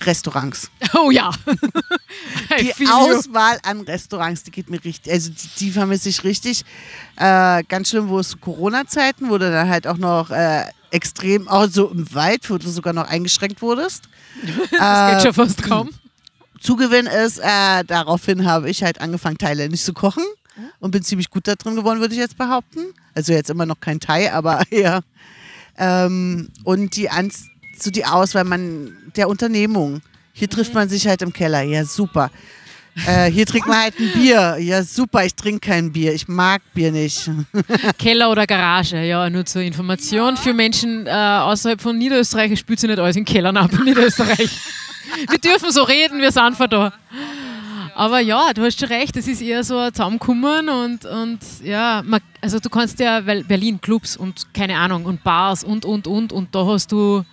Restaurants. 0.00 0.70
Oh 0.94 1.10
ja. 1.10 1.30
Die. 2.60 2.86
Auswahl 2.88 3.58
an 3.62 3.80
Restaurants, 3.82 4.42
die 4.42 4.50
geht 4.50 4.68
mir 4.70 4.82
richtig, 4.84 5.12
also 5.12 5.30
die, 5.30 5.48
die 5.58 5.70
vermisse 5.70 6.08
ich 6.08 6.22
richtig. 6.24 6.64
Äh, 7.16 7.62
ganz 7.64 7.88
schlimm, 7.90 8.08
wo 8.08 8.18
es 8.18 8.38
Corona-Zeiten, 8.40 9.30
wo 9.30 9.38
du 9.38 9.50
dann 9.50 9.68
halt 9.68 9.86
auch 9.86 9.96
noch 9.96 10.30
äh, 10.30 10.64
extrem, 10.90 11.48
auch 11.48 11.68
so 11.68 11.88
im 11.90 12.12
Wald, 12.14 12.48
wo 12.50 12.58
du 12.58 12.68
sogar 12.68 12.92
noch 12.92 13.08
eingeschränkt 13.08 13.60
wurdest. 13.62 14.04
Das 14.42 14.60
geht 14.70 14.80
Äh, 14.80 15.20
schon 15.22 15.32
fast 15.34 15.62
kaum. 15.62 15.90
Zugewinn 16.60 17.06
ist, 17.06 17.38
äh, 17.38 17.84
daraufhin 17.86 18.44
habe 18.46 18.68
ich 18.70 18.82
halt 18.82 19.00
angefangen, 19.00 19.38
thailändisch 19.38 19.82
zu 19.82 19.92
kochen 19.92 20.24
und 20.80 20.90
bin 20.90 21.02
ziemlich 21.02 21.30
gut 21.30 21.46
da 21.46 21.54
drin 21.54 21.76
geworden, 21.76 22.00
würde 22.00 22.14
ich 22.14 22.20
jetzt 22.20 22.36
behaupten. 22.36 22.80
Also 23.14 23.32
jetzt 23.32 23.50
immer 23.50 23.64
noch 23.66 23.80
kein 23.80 24.00
Thai, 24.00 24.32
aber 24.32 24.62
ja. 24.70 25.00
Ähm, 25.78 26.48
und 26.64 26.96
die, 26.96 27.10
Ans 27.10 27.46
so 27.78 27.90
die 27.90 28.04
Auswahl 28.04 28.44
man, 28.44 28.92
der 29.16 29.28
Unternehmung. 29.28 30.00
Hier 30.32 30.48
trifft 30.48 30.74
man 30.74 30.88
sich 30.88 31.06
halt 31.06 31.22
im 31.22 31.32
Keller. 31.32 31.62
Ja, 31.62 31.84
super. 31.84 32.30
Äh, 33.06 33.30
hier 33.30 33.44
trinkt 33.44 33.66
man 33.66 33.78
halt 33.78 33.98
ein 33.98 34.12
Bier. 34.12 34.56
Ja, 34.60 34.82
super, 34.82 35.24
ich 35.24 35.34
trinke 35.34 35.68
kein 35.68 35.92
Bier. 35.92 36.12
Ich 36.14 36.28
mag 36.28 36.62
Bier 36.74 36.92
nicht. 36.92 37.28
Keller 37.98 38.30
oder 38.30 38.46
Garage, 38.46 39.02
ja, 39.02 39.28
nur 39.28 39.44
zur 39.44 39.62
Information. 39.62 40.36
Für 40.36 40.54
Menschen 40.54 41.06
äh, 41.06 41.10
außerhalb 41.10 41.80
von 41.80 41.98
Niederösterreich, 41.98 42.52
ich 42.52 42.60
spürt 42.60 42.78
sich 42.78 42.88
nicht 42.88 43.00
alles 43.00 43.16
in 43.16 43.24
Kellern 43.24 43.56
ab 43.56 43.72
in 43.72 43.84
Niederösterreich. 43.84 44.50
wir 45.28 45.38
dürfen 45.38 45.72
so 45.72 45.82
reden, 45.82 46.20
wir 46.20 46.30
sind 46.30 46.56
von 46.56 46.70
da. 46.70 46.92
Aber 47.94 48.18
ja, 48.20 48.52
du 48.52 48.62
hast 48.62 48.78
schon 48.78 48.88
recht, 48.88 49.16
es 49.16 49.28
ist 49.28 49.40
eher 49.40 49.62
so 49.62 49.78
ein 49.78 49.92
Zusammenkommen 49.92 50.68
und, 50.68 51.04
und 51.04 51.38
ja, 51.62 52.02
man, 52.04 52.20
also 52.40 52.58
du 52.58 52.68
kannst 52.68 52.98
ja, 52.98 53.24
weil 53.24 53.44
Berlin, 53.44 53.80
Clubs 53.80 54.16
und 54.16 54.52
keine 54.52 54.76
Ahnung 54.76 55.04
und 55.04 55.22
Bars 55.22 55.62
und, 55.62 55.84
und, 55.84 56.06
und 56.06 56.32
und 56.32 56.54
da 56.54 56.66
hast 56.66 56.90
du, 56.90 57.24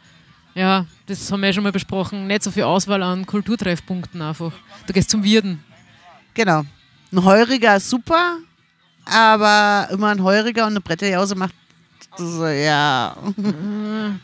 ja, 0.53 0.86
das 1.08 1.32
haben 1.32 1.41
wir 1.41 1.48
ja 1.48 1.53
schon 1.53 1.63
mal 1.63 1.72
besprochen, 1.72 2.27
nicht 2.27 2.44
so 2.44 2.51
viel 2.51 2.63
Auswahl 2.63 3.01
an 3.01 3.25
Kulturtreffpunkten 3.25 4.22
einfach. 4.22 4.51
Du 4.86 4.94
gehst 4.94 5.10
zum 5.10 5.24
Wirden. 5.24 5.63
Genau. 6.34 6.63
Ein 7.12 7.25
Heuriger 7.25 7.77
ist 7.77 7.89
super, 7.89 8.38
aber 9.06 9.89
immer 9.91 10.10
ein 10.10 10.24
Heuriger 10.24 10.63
und 10.63 10.74
eine 10.74 10.82
Bretterjause 10.82 11.36
macht 11.36 11.56
so, 12.18 12.46
ja. 12.46 13.15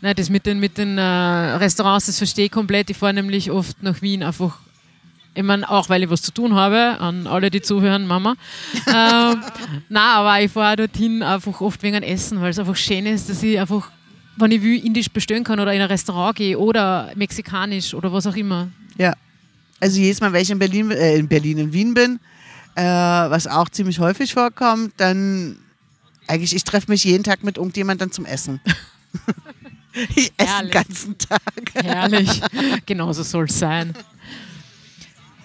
Nein, 0.00 0.14
das 0.16 0.30
mit 0.30 0.46
den, 0.46 0.60
mit 0.60 0.78
den 0.78 0.98
äh, 0.98 1.02
Restaurants, 1.02 2.06
das 2.06 2.18
verstehe 2.18 2.46
ich 2.46 2.50
komplett. 2.50 2.90
Ich 2.90 2.96
fahre 2.96 3.14
nämlich 3.14 3.50
oft 3.50 3.82
nach 3.82 4.00
Wien 4.02 4.22
einfach. 4.22 4.58
Ich 5.36 5.42
meine, 5.42 5.68
auch 5.68 5.88
weil 5.88 6.04
ich 6.04 6.10
was 6.10 6.22
zu 6.22 6.32
tun 6.32 6.54
habe, 6.54 7.00
an 7.00 7.26
alle, 7.26 7.50
die 7.50 7.60
zuhören, 7.60 8.06
Mama. 8.06 8.36
ähm, 8.86 9.42
nein, 9.88 10.02
aber 10.02 10.40
ich 10.40 10.52
fahre 10.52 10.76
dorthin 10.76 11.22
einfach 11.22 11.60
oft 11.60 11.82
wegen 11.82 12.02
Essen, 12.04 12.40
weil 12.40 12.50
es 12.50 12.58
einfach 12.58 12.76
schön 12.76 13.04
ist, 13.06 13.28
dass 13.28 13.42
ich 13.42 13.58
einfach, 13.58 13.90
wenn 14.36 14.52
ich 14.52 14.62
will, 14.62 14.84
indisch 14.84 15.10
bestellen 15.10 15.42
kann 15.42 15.58
oder 15.58 15.72
in 15.74 15.80
ein 15.80 15.88
Restaurant 15.88 16.36
gehe 16.36 16.56
oder 16.56 17.10
mexikanisch 17.16 17.94
oder 17.94 18.12
was 18.12 18.28
auch 18.28 18.36
immer. 18.36 18.68
Ja. 18.96 19.14
Also 19.80 20.00
jedes 20.00 20.20
Mal, 20.20 20.32
wenn 20.32 20.42
ich 20.42 20.50
in 20.50 20.58
Berlin, 20.58 20.90
äh, 20.92 21.16
in 21.16 21.26
Berlin, 21.26 21.58
in 21.58 21.72
Wien 21.72 21.94
bin, 21.94 22.20
äh, 22.76 22.82
was 22.82 23.48
auch 23.48 23.68
ziemlich 23.68 23.98
häufig 23.98 24.32
vorkommt, 24.32 24.94
dann 24.98 25.56
eigentlich, 26.28 26.54
ich 26.54 26.64
treffe 26.64 26.90
mich 26.90 27.04
jeden 27.04 27.24
Tag 27.24 27.42
mit 27.42 27.56
irgendjemandem 27.58 28.10
zum 28.12 28.24
Essen. 28.24 28.60
ich 30.14 30.32
esse 30.36 30.62
den 30.62 30.70
ganzen 30.70 31.18
Tag. 31.18 31.40
Herrlich. 31.74 32.40
Genauso 32.86 33.24
soll 33.24 33.46
es 33.46 33.58
sein. 33.58 33.94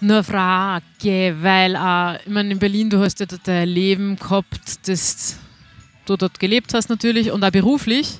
Nur 0.02 0.24
Frage, 0.24 1.36
weil 1.42 1.74
äh, 1.74 2.22
ich 2.22 2.32
meine, 2.32 2.52
in 2.52 2.58
Berlin, 2.58 2.88
du 2.88 3.00
hast 3.00 3.20
ja 3.20 3.26
dort 3.26 3.46
ein 3.48 3.68
Leben 3.68 4.16
gehabt, 4.16 4.88
das 4.88 5.36
du 6.06 6.16
dort 6.16 6.40
gelebt 6.40 6.72
hast 6.72 6.88
natürlich 6.88 7.30
und 7.30 7.44
auch 7.44 7.50
beruflich. 7.50 8.18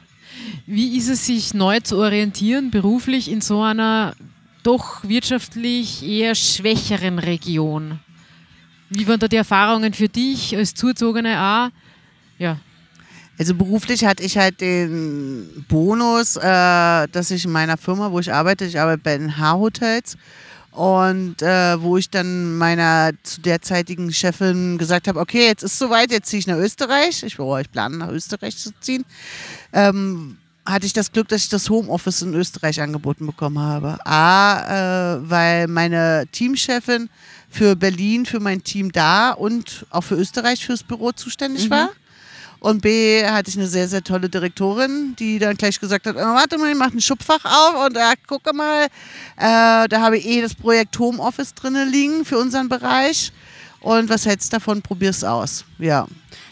Wie 0.67 0.99
ist 0.99 1.09
es, 1.09 1.27
sich 1.27 1.55
neu 1.55 1.81
zu 1.81 1.97
orientieren, 1.97 2.71
beruflich 2.71 3.31
in 3.31 3.41
so 3.41 3.63
einer 3.63 4.15
doch 4.63 5.03
wirtschaftlich 5.05 6.07
eher 6.07 6.35
schwächeren 6.35 7.19
Region? 7.19 7.99
Wie 8.91 9.09
waren 9.09 9.19
da 9.19 9.27
die 9.27 9.37
Erfahrungen 9.37 9.95
für 9.95 10.09
dich 10.09 10.55
als 10.55 10.75
Zuzogene 10.75 11.41
auch? 11.41 11.71
Ja, 12.39 12.59
Also 13.39 13.55
beruflich 13.55 14.05
hatte 14.05 14.23
ich 14.23 14.37
halt 14.37 14.61
den 14.61 15.65
Bonus, 15.67 16.37
äh, 16.37 17.09
dass 17.09 17.31
ich 17.31 17.47
in 17.47 17.53
meiner 17.53 17.79
Firma, 17.79 18.13
wo 18.13 18.19
ich 18.19 18.31
arbeite, 18.31 18.67
ich 18.67 18.79
arbeite 18.79 19.03
bei 19.03 19.17
den 19.17 19.39
H-Hotels 19.39 20.19
und 20.73 21.43
äh, 21.43 21.81
wo 21.83 21.97
ich 21.97 22.11
dann 22.11 22.57
meiner 22.57 23.11
zu 23.23 23.41
derzeitigen 23.41 24.13
Chefin 24.13 24.79
gesagt 24.79 25.09
habe, 25.09 25.19
okay, 25.19 25.47
jetzt 25.47 25.63
ist 25.63 25.79
soweit, 25.79 26.13
jetzt 26.13 26.29
ziehe 26.29 26.41
ich 26.41 26.47
nach 26.47 26.57
Österreich. 26.57 27.23
Ich, 27.23 27.39
oh, 27.39 27.59
ich 27.59 27.71
plane 27.71 27.97
nach 27.97 28.11
Österreich 28.11 28.57
zu 28.57 28.71
ziehen. 28.81 29.05
Ähm, 29.73 30.37
hatte 30.65 30.87
ich 30.87 30.93
das 30.93 31.11
Glück, 31.11 31.29
dass 31.29 31.43
ich 31.43 31.49
das 31.49 31.69
Homeoffice 31.69 32.23
in 32.23 32.35
Österreich 32.35 32.81
angeboten 32.81 33.27
bekommen 33.27 33.59
habe. 33.59 33.99
A, 34.07 35.17
äh, 35.17 35.31
weil 35.31 35.67
meine 35.67 36.27
Teamchefin 36.31 37.09
für 37.49 37.75
Berlin, 37.75 38.27
für 38.27 38.39
mein 38.41 38.63
Team 38.63 38.93
da 38.93 39.33
und 39.33 39.87
auch 39.91 40.03
für 40.03 40.15
Österreich 40.15 40.65
fürs 40.65 40.85
Büro 40.85 41.13
zuständig 41.13 41.69
war. 41.71 41.91
Und 42.61 42.83
B 42.83 43.25
hatte 43.25 43.49
ich 43.49 43.57
eine 43.57 43.67
sehr, 43.67 43.89
sehr 43.89 44.05
tolle 44.05 44.29
Direktorin, 44.29 45.17
die 45.19 45.39
dann 45.39 45.57
gleich 45.57 45.81
gesagt 45.81 46.07
hat, 46.07 46.15
oh, 46.15 46.19
warte 46.19 46.59
mal, 46.59 46.71
ich 46.71 46.77
mache 46.77 46.97
ein 46.97 47.01
Schubfach 47.01 47.45
auf 47.45 47.87
und 47.87 47.97
da 47.97 48.13
gucke 48.27 48.55
mal, 48.55 48.85
äh, 48.85 49.89
da 49.89 50.01
habe 50.01 50.19
ich 50.19 50.27
eh 50.27 50.43
das 50.43 50.55
Projekt 50.55 50.99
Homeoffice 50.99 51.55
drinne 51.55 51.85
liegen 51.87 52.25
für 52.27 52.39
unseren 52.39 52.69
Bereich. 52.69 53.33
Und 53.81 54.11
was 54.11 54.27
hältst 54.27 54.53
du 54.53 54.57
davon? 54.57 54.83
Probier's 54.83 55.25
aus. 55.25 55.65
Ja. 55.79 56.07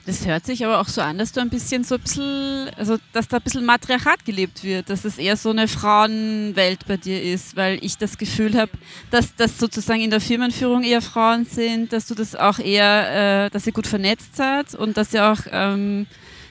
Das 0.08 0.26
hört 0.26 0.46
sich 0.46 0.64
aber 0.64 0.80
auch 0.80 0.88
so 0.88 1.02
an, 1.02 1.18
dass 1.18 1.32
du 1.32 1.40
ein 1.40 1.50
bisschen 1.50 1.84
so 1.84 1.96
ein 1.96 2.00
bisschen, 2.00 2.70
also 2.78 2.96
dass 3.12 3.28
da 3.28 3.36
ein 3.36 3.42
bisschen 3.42 3.66
Matriarchat 3.66 4.24
gelebt 4.24 4.64
wird, 4.64 4.88
dass 4.88 5.04
es 5.04 5.18
eher 5.18 5.36
so 5.36 5.50
eine 5.50 5.68
Frauenwelt 5.68 6.86
bei 6.86 6.96
dir 6.96 7.22
ist, 7.22 7.56
weil 7.56 7.78
ich 7.84 7.98
das 7.98 8.16
Gefühl 8.16 8.56
habe, 8.58 8.70
dass 9.10 9.36
das 9.36 9.58
sozusagen 9.58 10.00
in 10.00 10.08
der 10.08 10.22
Firmenführung 10.22 10.82
eher 10.82 11.02
Frauen 11.02 11.44
sind, 11.44 11.92
dass 11.92 12.06
du 12.06 12.14
das 12.14 12.34
auch 12.34 12.58
eher, 12.58 13.44
äh, 13.44 13.50
dass 13.50 13.66
ihr 13.66 13.74
gut 13.74 13.86
vernetzt 13.86 14.34
seid 14.34 14.74
und 14.74 14.96
dass 14.96 15.12
ihr 15.12 15.26
auch 15.30 15.40
ähm, 15.52 16.06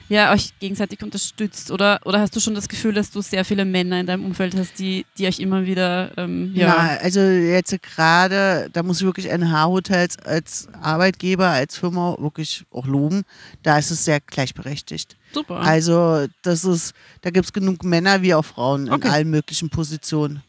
ja, 0.08 0.32
euch 0.32 0.52
gegenseitig 0.58 1.02
unterstützt. 1.02 1.70
Oder, 1.70 2.00
oder 2.04 2.20
hast 2.20 2.34
du 2.34 2.40
schon 2.40 2.54
das 2.54 2.68
Gefühl, 2.68 2.94
dass 2.94 3.10
du 3.10 3.20
sehr 3.20 3.44
viele 3.44 3.64
Männer 3.64 4.00
in 4.00 4.06
deinem 4.06 4.24
Umfeld 4.24 4.56
hast, 4.56 4.78
die, 4.78 5.04
die 5.18 5.26
euch 5.26 5.38
immer 5.40 5.66
wieder 5.66 6.10
ähm, 6.16 6.52
ja, 6.54 6.68
Na, 6.68 6.96
also 7.02 7.20
jetzt 7.20 7.74
gerade, 7.82 8.70
da 8.72 8.82
muss 8.82 9.00
ich 9.00 9.06
wirklich 9.06 9.26
NH-Hotels 9.30 10.18
als 10.20 10.68
Arbeitgeber, 10.80 11.48
als 11.48 11.76
Firma 11.76 12.16
wirklich 12.18 12.64
auch 12.70 12.86
loben. 12.86 13.22
Da 13.62 13.78
ist 13.78 13.90
es 13.90 14.04
sehr 14.04 14.20
gleichberechtigt. 14.20 15.16
super. 15.32 15.56
Also 15.60 16.26
das 16.42 16.64
ist, 16.64 16.94
da 17.22 17.30
gibt 17.30 17.46
es 17.46 17.52
genug 17.52 17.84
Männer 17.84 18.22
wie 18.22 18.34
auch 18.34 18.44
Frauen 18.44 18.88
Okay. 18.90 19.06
in 19.08 19.12
allen 19.12 19.30
möglichen 19.30 19.68
Positionen. 19.70 20.42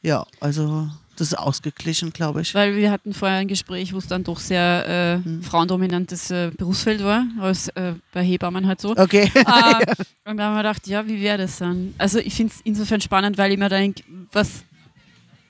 Ja, 0.00 0.24
also 0.40 0.88
das 1.16 1.28
ist 1.28 1.38
ausgeglichen, 1.38 2.12
glaube 2.12 2.40
ich. 2.40 2.54
Weil 2.54 2.76
wir 2.76 2.90
hatten 2.90 3.12
vorher 3.12 3.38
ein 3.38 3.48
Gespräch, 3.48 3.92
wo 3.92 3.98
es 3.98 4.06
dann 4.06 4.24
doch 4.24 4.38
sehr 4.38 5.20
äh, 5.24 5.42
frauendominantes 5.42 6.30
äh, 6.30 6.50
Berufsfeld 6.56 7.04
war, 7.04 7.26
als 7.38 7.68
äh, 7.68 7.94
bei 8.12 8.24
Hebammen 8.24 8.66
halt 8.66 8.80
so. 8.80 8.96
Okay. 8.96 9.30
äh, 9.34 9.44
und 10.24 10.36
da 10.36 10.44
haben 10.44 10.54
wir 10.54 10.62
gedacht, 10.62 10.86
ja, 10.86 11.06
wie 11.06 11.20
wäre 11.20 11.38
das 11.38 11.58
dann? 11.58 11.94
Also 11.98 12.18
ich 12.18 12.34
finde 12.34 12.52
es 12.54 12.60
insofern 12.64 13.00
spannend, 13.00 13.36
weil 13.38 13.52
ich 13.52 13.58
mir 13.58 13.68
denke, 13.68 14.02
was, 14.32 14.64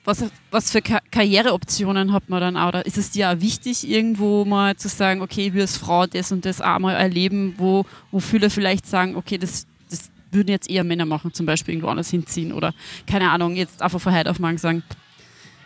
was, 0.03 0.25
was 0.51 0.71
für 0.71 0.81
Ka 0.81 0.99
Karriereoptionen 1.11 2.11
hat 2.11 2.29
man 2.29 2.41
dann 2.41 2.57
auch? 2.57 2.67
Oder 2.69 2.85
ist 2.85 2.97
es 2.97 3.11
dir 3.11 3.31
auch 3.31 3.39
wichtig, 3.39 3.87
irgendwo 3.89 4.43
mal 4.43 4.75
zu 4.75 4.89
sagen, 4.89 5.21
okay, 5.21 5.47
ich 5.47 5.53
will 5.53 5.61
als 5.61 5.77
Frau 5.77 6.05
das 6.05 6.31
und 6.31 6.45
das 6.45 6.59
auch 6.59 6.79
mal 6.79 6.93
erleben, 6.93 7.55
wo, 7.57 7.85
wo 8.11 8.19
viele 8.19 8.49
vielleicht 8.49 8.85
sagen, 8.85 9.15
okay, 9.15 9.37
das, 9.37 9.65
das 9.89 10.09
würden 10.31 10.49
jetzt 10.49 10.69
eher 10.69 10.83
Männer 10.83 11.05
machen, 11.05 11.33
zum 11.33 11.45
Beispiel 11.45 11.73
irgendwo 11.73 11.89
anders 11.89 12.09
hinziehen 12.09 12.51
oder 12.51 12.73
keine 13.07 13.31
Ahnung, 13.31 13.55
jetzt 13.55 13.81
einfach 13.81 14.01
von 14.01 14.13
heute 14.13 14.29
auf 14.29 14.39
morgen 14.39 14.57
sagen, 14.57 14.83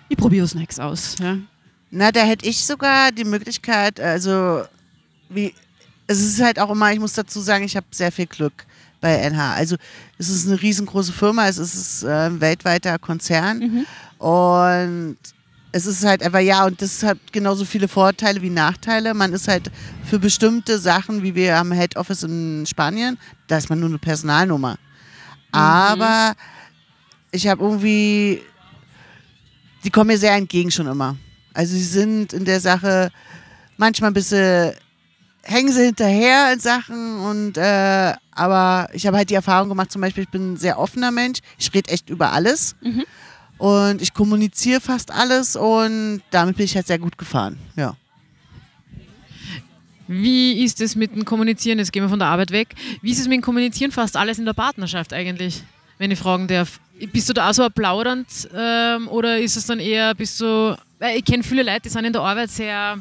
ich 0.09 0.17
probiere 0.17 0.47
Neues 0.55 0.79
aus. 0.79 1.15
Ja? 1.19 1.37
Na, 1.91 2.11
da 2.11 2.21
hätte 2.21 2.45
ich 2.45 2.65
sogar 2.65 3.11
die 3.11 3.23
Möglichkeit, 3.23 3.99
also 3.99 4.63
wie, 5.29 5.53
es 6.07 6.19
ist 6.19 6.41
halt 6.41 6.59
auch 6.59 6.69
immer, 6.69 6.91
ich 6.91 6.99
muss 6.99 7.13
dazu 7.13 7.39
sagen, 7.41 7.65
ich 7.65 7.75
habe 7.75 7.87
sehr 7.91 8.11
viel 8.11 8.27
Glück 8.27 8.65
bei 9.01 9.15
NH. 9.29 9.53
Also 9.53 9.75
es 10.17 10.29
ist 10.29 10.47
eine 10.47 10.61
riesengroße 10.61 11.13
Firma, 11.13 11.47
es 11.47 11.57
ist 11.57 12.03
äh, 12.03 12.07
ein 12.07 12.41
weltweiter 12.41 12.97
Konzern 12.97 13.85
und 14.17 15.17
es 15.71 15.85
ist 15.85 16.03
halt 16.05 16.23
einfach, 16.23 16.39
ja, 16.39 16.65
und 16.65 16.81
das 16.81 17.03
hat 17.03 17.17
genauso 17.31 17.65
viele 17.65 17.87
Vorteile 17.87 18.41
wie 18.41 18.49
Nachteile. 18.49 19.13
Man 19.13 19.33
ist 19.33 19.47
halt 19.47 19.69
für 20.03 20.17
bestimmte 20.17 20.79
Sachen, 20.79 21.23
wie 21.23 21.35
wir 21.35 21.57
am 21.57 21.71
Head 21.71 21.97
Office 21.97 22.23
in 22.23 22.65
Spanien, 22.65 23.17
da 23.47 23.57
ist 23.57 23.69
man 23.69 23.79
nur 23.79 23.89
eine 23.89 23.99
Personalnummer. 23.99 24.77
Aber 25.51 26.33
ich 27.31 27.47
habe 27.47 27.63
irgendwie, 27.63 28.41
die 29.87 29.91
kommen 29.91 30.07
mir 30.07 30.17
sehr 30.17 30.33
entgegen 30.33 30.69
schon 30.69 30.85
immer. 30.85 31.15
Also 31.53 31.73
sie 31.73 31.81
sind 31.81 32.33
in 32.33 32.43
der 32.43 32.59
Sache 32.59 33.09
manchmal 33.77 34.11
ein 34.11 34.13
bisschen, 34.13 34.73
hängen 35.43 35.71
sie 35.71 35.85
hinterher 35.85 36.51
in 36.51 36.59
Sachen 36.59 37.21
und 37.21 37.57
äh, 37.57 38.13
aber 38.31 38.89
ich 38.91 39.07
habe 39.07 39.15
halt 39.15 39.29
die 39.29 39.35
Erfahrung 39.35 39.69
gemacht, 39.69 39.89
zum 39.89 40.01
Beispiel, 40.01 40.23
ich 40.23 40.29
bin 40.29 40.53
ein 40.53 40.57
sehr 40.57 40.77
offener 40.77 41.11
Mensch, 41.11 41.39
ich 41.57 41.73
rede 41.73 41.89
echt 41.89 42.09
über 42.09 42.33
alles. 42.33 42.75
Und 43.57 44.01
ich 44.01 44.13
kommuniziere 44.13 44.81
fast 44.81 45.09
alles 45.09 45.55
und 45.55 46.21
damit 46.31 46.57
bin 46.57 46.65
ich 46.65 46.75
halt 46.75 46.85
sehr 46.85 46.99
gut 46.99 47.17
gefahren. 47.17 47.57
Ja. 47.77 47.95
Wie 50.09 50.65
ist 50.65 50.81
es 50.81 50.97
mit 50.97 51.15
dem 51.15 51.23
Kommunizieren? 51.23 51.79
Jetzt 51.79 51.93
gehen 51.93 52.03
wir 52.03 52.09
von 52.09 52.19
der 52.19 52.27
Arbeit 52.27 52.51
weg. 52.51 52.75
Wie 53.01 53.11
ist 53.11 53.19
es 53.19 53.27
mit 53.29 53.37
dem 53.37 53.41
Kommunizieren 53.41 53.93
fast 53.93 54.17
alles 54.17 54.37
in 54.37 54.43
der 54.43 54.53
Partnerschaft 54.53 55.13
eigentlich, 55.13 55.63
wenn 55.97 56.11
ich 56.11 56.19
fragen 56.19 56.47
darf? 56.47 56.79
Bist 57.11 57.29
du 57.29 57.33
da 57.33 57.49
auch 57.49 57.53
so 57.53 57.69
plaudernd 57.69 58.27
ähm, 58.55 59.07
oder 59.07 59.39
ist 59.39 59.55
es 59.55 59.65
dann 59.65 59.79
eher, 59.79 60.15
bist 60.15 60.41
du, 60.41 60.77
weil 60.99 61.17
ich 61.17 61.25
kenne 61.25 61.43
viele 61.43 61.63
Leute, 61.63 61.81
die 61.81 61.89
sind 61.89 62.05
in 62.05 62.13
der 62.13 62.21
Arbeit 62.21 62.49
sehr 62.49 62.97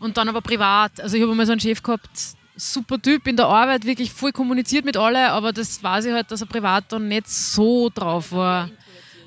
und 0.00 0.16
dann 0.16 0.28
aber 0.28 0.40
privat. 0.40 1.00
Also 1.00 1.16
ich 1.16 1.22
habe 1.22 1.34
mal 1.34 1.46
so 1.46 1.52
einen 1.52 1.60
Chef 1.60 1.82
gehabt, 1.82 2.10
super 2.56 3.00
Typ 3.00 3.26
in 3.26 3.36
der 3.36 3.46
Arbeit, 3.46 3.84
wirklich 3.84 4.12
voll 4.12 4.32
kommuniziert 4.32 4.84
mit 4.84 4.96
allen, 4.96 5.30
aber 5.30 5.52
das 5.52 5.82
weiß 5.82 6.06
ich 6.06 6.12
halt, 6.12 6.30
dass 6.30 6.40
er 6.40 6.46
privat 6.46 6.84
dann 6.88 7.08
nicht 7.08 7.28
so 7.28 7.90
drauf 7.90 8.32
war. 8.32 8.70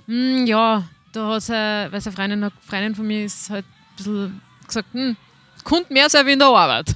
Hm, 0.07 0.45
ja, 0.45 0.83
da 1.11 1.29
hat 1.29 1.49
er, 1.49 1.91
weil 1.91 2.01
seine 2.01 2.15
Freundin, 2.15 2.43
eine 2.43 2.51
Freundin 2.67 2.95
von 2.95 3.07
mir 3.07 3.25
ist 3.25 3.49
halt 3.49 3.65
ein 3.65 3.95
bisschen 3.95 4.41
gesagt, 4.67 4.93
hm, 4.93 5.15
Kunden 5.63 5.93
mehr 5.93 6.09
sein 6.09 6.25
wie 6.27 6.33
in 6.33 6.39
der 6.39 6.47
Arbeit. 6.49 6.95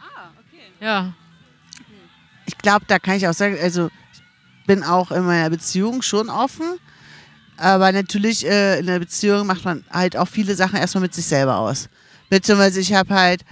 Ah, 0.00 0.30
okay. 0.38 0.84
Ja. 0.84 1.12
Ich 2.46 2.58
glaube, 2.58 2.84
da 2.88 2.98
kann 2.98 3.16
ich 3.16 3.28
auch 3.28 3.34
sagen, 3.34 3.56
also 3.62 3.90
bin 4.68 4.84
auch 4.84 5.10
in 5.10 5.24
meiner 5.24 5.50
Beziehung 5.50 6.02
schon 6.02 6.28
offen. 6.30 6.78
Aber 7.56 7.90
natürlich 7.90 8.46
äh, 8.46 8.78
in 8.78 8.86
der 8.86 9.00
Beziehung 9.00 9.44
macht 9.48 9.64
man 9.64 9.82
halt 9.90 10.16
auch 10.16 10.28
viele 10.28 10.54
Sachen 10.54 10.76
erstmal 10.78 11.02
mit 11.02 11.14
sich 11.14 11.26
selber 11.26 11.56
aus. 11.56 11.88
Beziehungsweise 12.30 12.78
ich 12.78 12.92
habe 12.94 13.12
halt 13.12 13.42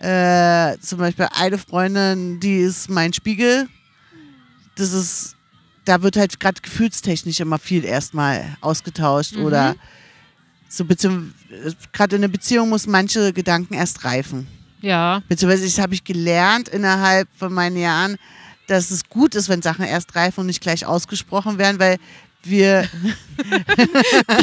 äh, 0.00 0.78
zum 0.80 1.00
Beispiel 1.00 1.26
eine 1.36 1.58
Freundin, 1.58 2.38
die 2.38 2.58
ist 2.58 2.88
mein 2.88 3.12
Spiegel. 3.12 3.66
Das 4.76 4.92
ist, 4.92 5.34
da 5.84 6.02
wird 6.02 6.16
halt 6.16 6.38
gerade 6.38 6.60
gefühlstechnisch 6.62 7.40
immer 7.40 7.58
viel 7.58 7.84
erstmal 7.84 8.56
ausgetauscht 8.60 9.34
Mhm. 9.34 9.44
oder 9.44 9.74
so 10.68 10.84
gerade 11.92 12.14
in 12.16 12.22
der 12.22 12.28
Beziehung 12.28 12.68
muss 12.68 12.86
manche 12.86 13.32
Gedanken 13.32 13.74
erst 13.74 14.04
reifen. 14.04 14.46
Ja. 14.82 15.22
Beziehungsweise 15.26 15.64
das 15.64 15.78
habe 15.78 15.94
ich 15.94 16.04
gelernt 16.04 16.68
innerhalb 16.68 17.26
von 17.36 17.52
meinen 17.52 17.76
Jahren, 17.76 18.16
dass 18.68 18.90
es 18.90 19.08
gut 19.08 19.34
ist, 19.34 19.48
wenn 19.48 19.62
Sachen 19.62 19.84
erst 19.84 20.14
reifen 20.14 20.40
und 20.40 20.46
nicht 20.46 20.60
gleich 20.60 20.86
ausgesprochen 20.86 21.58
werden, 21.58 21.80
weil 21.80 21.98
wir, 22.42 22.88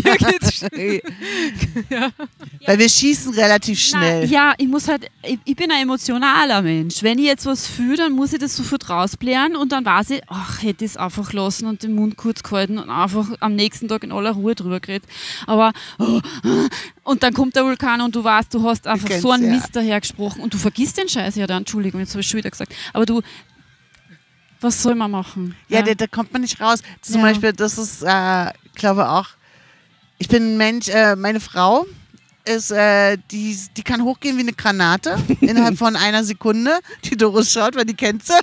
Hier 0.03 0.17
geht's 0.17 0.61
weil 2.65 2.79
wir 2.79 2.89
schießen 2.89 3.33
relativ 3.33 3.79
schnell. 3.79 4.21
Nein, 4.21 4.29
ja, 4.29 4.53
ich 4.57 4.67
muss 4.67 4.87
halt, 4.87 5.09
ich, 5.23 5.39
ich 5.45 5.55
bin 5.55 5.71
ein 5.71 5.83
emotionaler 5.83 6.61
Mensch. 6.61 7.03
Wenn 7.03 7.19
ich 7.19 7.25
jetzt 7.25 7.45
was 7.45 7.67
fühle, 7.67 7.97
dann 7.97 8.11
muss 8.11 8.33
ich 8.33 8.39
das 8.39 8.55
sofort 8.55 8.89
rausblären 8.89 9.55
und 9.55 9.71
dann 9.71 9.85
weiß 9.85 10.11
ich, 10.11 10.21
ach, 10.27 10.61
hätte 10.61 10.83
ich 10.83 10.91
es 10.91 10.97
einfach 10.97 11.31
lassen 11.31 11.67
und 11.67 11.83
den 11.83 11.95
Mund 11.95 12.17
kurz 12.17 12.43
gehalten 12.43 12.77
und 12.77 12.89
einfach 12.89 13.29
am 13.39 13.55
nächsten 13.55 13.87
Tag 13.87 14.03
in 14.03 14.11
aller 14.11 14.31
Ruhe 14.31 14.55
drüber 14.55 14.79
geredet. 14.79 15.07
Aber, 15.47 15.71
und 17.03 17.23
dann 17.23 17.33
kommt 17.33 17.55
der 17.55 17.63
Vulkan 17.63 18.01
und 18.01 18.15
du 18.15 18.23
weißt, 18.23 18.53
du 18.53 18.63
hast 18.63 18.87
einfach 18.87 19.11
so 19.11 19.31
einen 19.31 19.45
ja. 19.45 19.51
Mist 19.51 19.75
dahergesprochen 19.75 20.41
und 20.41 20.53
du 20.53 20.57
vergisst 20.57 20.97
den 20.97 21.07
Scheiß 21.07 21.35
ja 21.35 21.47
dann, 21.47 21.59
Entschuldigung, 21.59 22.01
jetzt 22.01 22.11
habe 22.11 22.21
ich 22.21 22.27
schon 22.27 22.39
wieder 22.39 22.51
gesagt. 22.51 22.73
Aber 22.93 23.05
du, 23.05 23.21
was 24.61 24.81
soll 24.81 24.95
man 24.95 25.11
machen? 25.11 25.55
Ja, 25.67 25.81
Da, 25.81 25.93
da 25.93 26.07
kommt 26.07 26.31
man 26.33 26.41
nicht 26.41 26.59
raus. 26.61 26.79
Zum 27.01 27.17
Ja. 27.17 27.21
Beispiel, 27.23 27.53
das 27.53 27.77
ist, 27.77 28.01
äh, 28.03 28.51
glaube 28.75 29.09
auch, 29.09 29.27
ich 30.17 30.27
bin 30.27 30.53
ein 30.53 30.57
Mensch, 30.57 30.87
äh, 30.87 31.15
meine 31.15 31.39
Frau 31.39 31.85
ist, 32.47 32.71
äh, 32.71 33.17
die, 33.31 33.57
die 33.75 33.83
kann 33.83 34.03
hochgehen 34.03 34.37
wie 34.37 34.41
eine 34.41 34.53
Granate 34.53 35.17
innerhalb 35.41 35.77
von 35.77 35.95
einer 35.95 36.23
Sekunde. 36.23 36.77
Die 37.03 37.17
Doris 37.17 37.51
schaut, 37.51 37.75
weil 37.75 37.85
die 37.85 37.93
kennt 37.95 38.25
sie. 38.25 38.33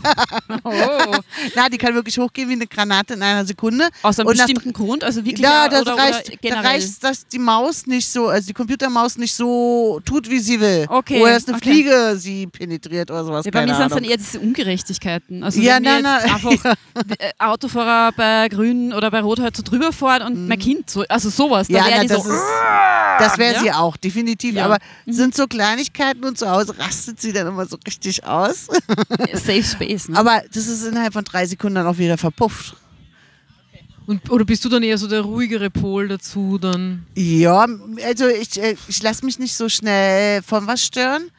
oh, 0.64 0.70
Na, 1.54 1.68
die 1.68 1.78
kann 1.78 1.94
wirklich 1.94 2.18
hochgehen 2.18 2.48
wie 2.48 2.54
eine 2.54 2.66
Granate 2.66 3.14
in 3.14 3.22
einer 3.22 3.44
Sekunde. 3.44 3.88
aus 4.02 4.18
einem 4.18 4.28
Und 4.28 4.36
nach- 4.36 4.46
bestimmten 4.46 4.72
Grund, 4.72 5.04
also 5.04 5.24
wirklich 5.24 5.40
Ja, 5.40 5.68
das 5.68 5.82
oder, 5.82 5.96
reicht, 5.96 6.30
oder 6.44 6.54
da 6.54 6.60
reicht, 6.60 7.04
dass 7.04 7.26
die 7.26 7.38
Maus 7.38 7.86
nicht 7.86 8.08
so, 8.10 8.28
also 8.28 8.46
die 8.46 8.52
Computermaus 8.54 9.16
nicht 9.18 9.34
so 9.34 10.00
tut, 10.04 10.28
wie 10.30 10.38
sie 10.38 10.60
will. 10.60 10.86
Okay, 10.88 11.22
Oder 11.22 11.32
dass 11.34 11.46
eine 11.48 11.56
okay. 11.56 11.70
Fliege 11.72 12.14
sie 12.16 12.46
penetriert 12.46 13.10
oder 13.10 13.24
sowas. 13.24 13.44
Ja, 13.44 13.50
bei 13.50 13.64
mir 13.66 13.74
sind 13.74 13.86
es 13.86 13.92
dann 13.94 14.04
eher 14.04 14.16
diese 14.16 14.40
Ungerechtigkeiten. 14.40 15.42
Also 15.44 15.60
Ja, 15.60 15.76
wenn 15.76 15.82
nein, 15.84 16.02
nein. 16.02 16.22
einfach 16.34 16.74
äh, 17.18 17.30
Autofahrer 17.38 18.12
bei 18.12 18.48
Grün 18.48 18.92
oder 18.92 19.10
bei 19.10 19.20
Rot 19.20 19.40
halt 19.40 19.56
so 19.56 19.62
drüber 19.62 19.92
fahren 19.92 20.22
und 20.22 20.48
mein 20.48 20.58
Kind 20.58 20.90
so, 20.90 21.04
also 21.08 21.30
sowas, 21.30 21.68
Mhm. 21.68 21.76
ja, 21.76 21.84
na, 21.88 22.04
das, 22.04 22.22
so, 22.24 22.30
ist, 22.30 22.42
das 23.18 23.38
wäre 23.38 23.54
Ja? 23.54 23.60
sie 23.62 23.72
auch, 23.72 23.91
definitiv. 23.96 24.54
Ja. 24.54 24.64
Aber 24.64 24.78
sind 25.06 25.34
so 25.34 25.46
Kleinigkeiten 25.46 26.24
und 26.24 26.38
zu 26.38 26.50
Hause 26.50 26.78
rastet 26.78 27.20
sie 27.20 27.32
dann 27.32 27.46
immer 27.46 27.66
so 27.66 27.78
richtig 27.86 28.24
aus. 28.24 28.68
Safe 29.34 29.62
Space. 29.62 30.08
Ne? 30.08 30.18
Aber 30.18 30.42
das 30.52 30.66
ist 30.66 30.84
innerhalb 30.84 31.12
von 31.12 31.24
drei 31.24 31.46
Sekunden 31.46 31.76
dann 31.76 31.86
auch 31.86 31.98
wieder 31.98 32.18
verpufft. 32.18 32.76
Und, 34.06 34.30
oder 34.30 34.44
bist 34.44 34.64
du 34.64 34.68
dann 34.68 34.82
eher 34.82 34.98
so 34.98 35.06
der 35.06 35.20
ruhigere 35.20 35.70
Pol 35.70 36.08
dazu 36.08 36.58
dann? 36.58 37.06
Ja, 37.14 37.66
also 38.04 38.26
ich, 38.26 38.60
äh, 38.60 38.76
ich 38.88 39.02
lasse 39.02 39.24
mich 39.24 39.38
nicht 39.38 39.54
so 39.54 39.68
schnell 39.68 40.42
von 40.42 40.66
was 40.66 40.84
stören. 40.84 41.30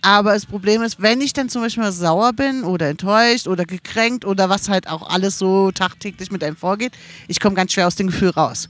Aber 0.00 0.32
das 0.32 0.46
Problem 0.46 0.82
ist, 0.82 1.02
wenn 1.02 1.20
ich 1.20 1.32
dann 1.32 1.48
zum 1.48 1.62
Beispiel 1.62 1.82
mal 1.82 1.92
sauer 1.92 2.32
bin 2.32 2.62
oder 2.62 2.88
enttäuscht 2.88 3.48
oder 3.48 3.64
gekränkt 3.64 4.24
oder 4.24 4.48
was 4.48 4.68
halt 4.68 4.88
auch 4.88 5.10
alles 5.10 5.38
so 5.38 5.72
tagtäglich 5.72 6.30
mit 6.30 6.44
einem 6.44 6.56
vorgeht, 6.56 6.92
ich 7.26 7.40
komme 7.40 7.56
ganz 7.56 7.72
schwer 7.72 7.86
aus 7.86 7.96
dem 7.96 8.06
Gefühl 8.08 8.30
raus. 8.30 8.68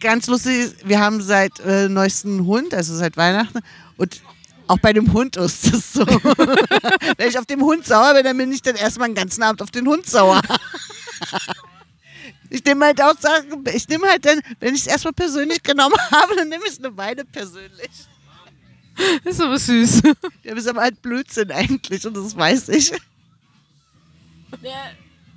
Ganz 0.00 0.26
lustig, 0.26 0.74
wir 0.84 1.00
haben 1.00 1.22
seit 1.22 1.58
äh, 1.60 1.88
neuesten 1.88 2.44
Hund, 2.44 2.74
also 2.74 2.94
seit 2.94 3.16
Weihnachten, 3.16 3.60
und 3.96 4.20
auch 4.66 4.78
bei 4.78 4.92
dem 4.92 5.12
Hund 5.12 5.36
ist 5.36 5.72
das 5.72 5.92
so. 5.92 6.06
wenn 7.16 7.28
ich 7.28 7.38
auf 7.38 7.46
dem 7.46 7.62
Hund 7.62 7.86
sauer 7.86 8.14
bin, 8.14 8.24
dann 8.24 8.36
bin 8.36 8.52
ich 8.52 8.62
dann 8.62 8.76
erstmal 8.76 9.08
den 9.08 9.14
ganzen 9.14 9.42
Abend 9.42 9.62
auf 9.62 9.70
den 9.70 9.86
Hund 9.86 10.06
sauer. 10.06 10.40
Ich 12.50 12.64
nehme 12.64 12.84
halt 12.86 13.02
auch 13.02 13.18
Sachen, 13.18 13.64
ich 13.74 13.88
nehme 13.88 14.06
halt 14.06 14.24
dann, 14.24 14.40
wenn 14.60 14.76
ich 14.76 14.82
es 14.82 14.86
erstmal 14.86 15.12
persönlich 15.12 15.60
genommen 15.60 15.96
habe, 16.12 16.36
dann 16.36 16.48
nehme 16.48 16.62
ich 16.64 16.74
es 16.74 16.78
eine 16.78 16.96
Weile 16.96 17.24
persönlich. 17.24 17.90
Das 19.24 19.34
ist 19.34 19.40
aber 19.40 19.58
süß. 19.58 20.02
Ja, 20.44 20.54
ist 20.54 20.68
aber 20.68 20.82
halt 20.82 21.02
Blödsinn 21.02 21.50
eigentlich 21.50 22.06
und 22.06 22.16
das 22.16 22.36
weiß 22.36 22.68
ich. 22.68 22.92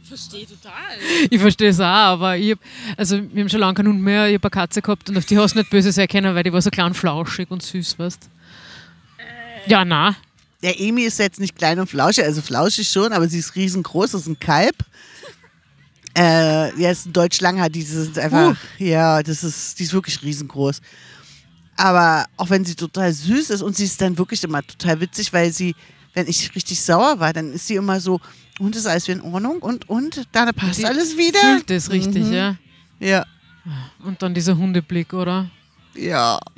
Verstehe 0.08 0.46
total. 0.46 0.98
Ich 1.30 1.40
verstehe 1.40 1.70
es 1.70 1.80
auch, 1.80 1.84
aber 1.84 2.38
ich 2.38 2.52
hab, 2.52 2.60
also 2.96 3.18
wir 3.18 3.42
haben 3.42 3.50
schon 3.50 3.60
lange 3.60 3.74
keinen 3.74 3.90
Hund 3.90 4.02
mehr, 4.02 4.28
ich 4.28 4.36
habe 4.36 4.44
eine 4.44 4.50
Katze 4.50 4.82
gehabt 4.82 5.10
und 5.10 5.18
auf 5.18 5.26
die 5.26 5.38
hast 5.38 5.54
du 5.54 5.60
nicht 5.60 5.70
böse 5.70 5.92
sein 5.92 6.08
können, 6.08 6.34
weil 6.34 6.44
die 6.44 6.54
war 6.54 6.62
so 6.62 6.70
klein 6.70 6.88
und 6.88 6.94
flauschig 6.94 7.52
und 7.52 7.62
süß, 7.62 8.00
weißt 8.00 8.30
Ja, 9.68 9.84
na. 9.84 10.16
Der 10.64 10.80
Emi 10.80 11.04
ist 11.04 11.20
jetzt 11.20 11.40
nicht 11.40 11.56
klein 11.56 11.80
und 11.80 11.88
flauschig, 11.90 12.24
also 12.24 12.42
flauschig 12.42 12.88
schon, 12.88 13.12
aber 13.12 13.28
sie 13.28 13.40
ist 13.40 13.56
riesengroß, 13.56 14.12
das 14.12 14.22
ist 14.22 14.28
ein 14.28 14.40
Kalb. 14.40 14.76
Äh, 16.18 16.82
ja, 16.82 16.90
ist 16.90 17.06
ein 17.06 17.14
Deutschlanger, 17.14 17.70
die 17.70 17.84
sind 17.84 18.18
einfach, 18.18 18.56
ja, 18.80 19.22
das 19.22 19.44
ist, 19.44 19.78
die 19.78 19.84
ist 19.84 19.94
wirklich 19.94 20.24
riesengroß. 20.24 20.82
Aber 21.76 22.26
auch 22.38 22.50
wenn 22.50 22.66
sie 22.66 22.74
total 22.76 23.14
süß 23.14 23.52
ist 23.52 23.62
und 23.62 23.76
sie 23.76 23.84
ist 23.84 24.02
dann 24.02 24.18
wirklich 24.18 24.44
immer 24.44 24.66
total 24.66 25.00
witzig, 25.00 25.32
weil 25.32 25.52
sie, 25.54 25.76
wenn 26.18 26.28
ich 26.28 26.56
richtig 26.56 26.82
sauer 26.82 27.20
war, 27.20 27.32
dann 27.32 27.54
ist 27.54 27.68
sie 27.68 27.76
immer 27.76 28.00
so, 28.00 28.20
und 28.58 28.76
ist 28.76 28.88
alles 28.88 29.08
wieder 29.08 29.20
in 29.24 29.34
Ordnung 29.34 29.60
und, 29.60 29.88
und, 29.88 30.28
da 30.32 30.52
passt 30.52 30.80
Die 30.80 30.86
alles 30.86 31.16
wieder. 31.16 31.40
Fühlt 31.40 31.70
das 31.70 31.92
richtig, 31.92 32.26
Mhm. 32.26 32.34
ja. 32.34 32.56
Ja, 33.00 33.24
Und 34.04 34.20
dann 34.24 34.34
dieser 34.34 34.58
Hundeblick, 34.58 35.14
oder? 35.14 35.50
ja. 35.96 36.40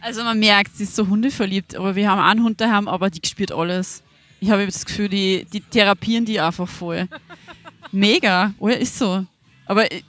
Also 0.00 0.22
man 0.22 0.38
merkt, 0.38 0.76
sie 0.76 0.84
ist 0.84 0.94
so 0.94 1.08
hundeverliebt, 1.08 1.74
aber 1.74 1.96
wir 1.96 2.08
haben 2.08 2.20
einen 2.20 2.44
Hund 2.44 2.60
daheim, 2.60 2.86
aber 2.86 3.10
die 3.10 3.20
spürt 3.26 3.50
alles. 3.50 4.04
Ich 4.38 4.50
habe 4.50 4.64
das 4.64 4.86
Gefühl, 4.86 5.08
die, 5.08 5.44
die 5.52 5.60
therapieren 5.60 6.24
die 6.24 6.38
einfach 6.38 6.68
voll. 6.68 7.08
Mega, 7.92 8.54
oh 8.60 8.68
ja, 8.68 8.76
ist 8.76 8.96
so. 8.96 9.26
Aber 9.64 9.90
äh, 9.90 10.02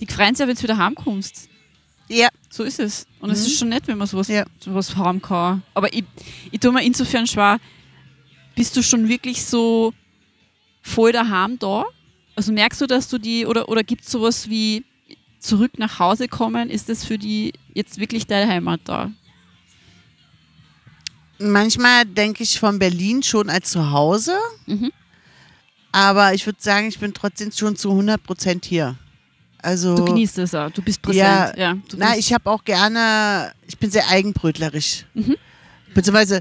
die 0.00 0.06
freuen 0.06 0.34
sich 0.34 0.40
ja, 0.40 0.48
wenn 0.48 0.56
du 0.56 0.62
wieder 0.62 0.78
heimkommst. 0.78 1.50
Ja, 2.08 2.28
So 2.52 2.64
ist 2.64 2.78
es. 2.80 3.06
Und 3.18 3.30
es 3.30 3.46
ist 3.46 3.58
schon 3.58 3.70
nett, 3.70 3.88
wenn 3.88 3.96
man 3.96 4.06
sowas, 4.06 4.28
Ja. 4.28 4.44
sowas 4.60 4.94
haben 4.94 5.22
kann. 5.22 5.62
Aber 5.72 5.90
ich, 5.90 6.04
ich 6.50 6.60
tue 6.60 6.70
mir 6.70 6.84
insofern 6.84 7.26
schwer, 7.26 7.58
bist 8.54 8.76
du 8.76 8.82
schon 8.82 9.08
wirklich 9.08 9.42
so 9.42 9.94
voll 10.82 11.12
daheim 11.12 11.58
da? 11.58 11.86
Also 12.36 12.52
merkst 12.52 12.78
du, 12.82 12.86
dass 12.86 13.08
du 13.08 13.16
die, 13.16 13.46
oder, 13.46 13.70
oder 13.70 13.82
gibt 13.82 14.04
es 14.04 14.10
sowas 14.10 14.50
wie 14.50 14.84
zurück 15.38 15.78
nach 15.78 15.98
Hause 15.98 16.28
kommen? 16.28 16.68
Ist 16.68 16.90
das 16.90 17.06
für 17.06 17.16
die 17.16 17.54
jetzt 17.72 17.98
wirklich 17.98 18.26
deine 18.26 18.50
Heimat 18.52 18.80
da? 18.84 19.10
manchmal 21.38 22.04
denke 22.04 22.42
ich 22.44 22.60
von 22.60 22.78
Berlin 22.78 23.22
schon 23.22 23.50
als 23.50 23.70
zu 23.70 23.90
Hause. 23.90 24.36
Mhm. 24.66 24.92
Aber 25.90 26.34
ich 26.34 26.46
würde 26.46 26.60
sagen, 26.62 26.86
ich 26.86 26.98
bin 26.98 27.12
trotzdem 27.14 27.50
schon 27.50 27.74
zu 27.76 27.90
100 27.90 28.22
Prozent 28.22 28.64
hier. 28.64 28.96
Also, 29.62 29.94
Du 29.94 30.04
genießt 30.04 30.38
es 30.38 30.54
auch, 30.54 30.70
du 30.70 30.82
bist 30.82 31.00
präsent. 31.00 31.56
Ja, 31.56 31.74
du 31.74 31.96
na, 31.96 32.08
bist- 32.08 32.18
ich 32.18 32.32
habe 32.32 32.50
auch 32.50 32.64
gerne, 32.64 33.52
ich 33.68 33.78
bin 33.78 33.90
sehr 33.90 34.08
eigenbrötlerisch. 34.08 35.04
Mhm. 35.14 35.36
Beziehungsweise, 35.94 36.40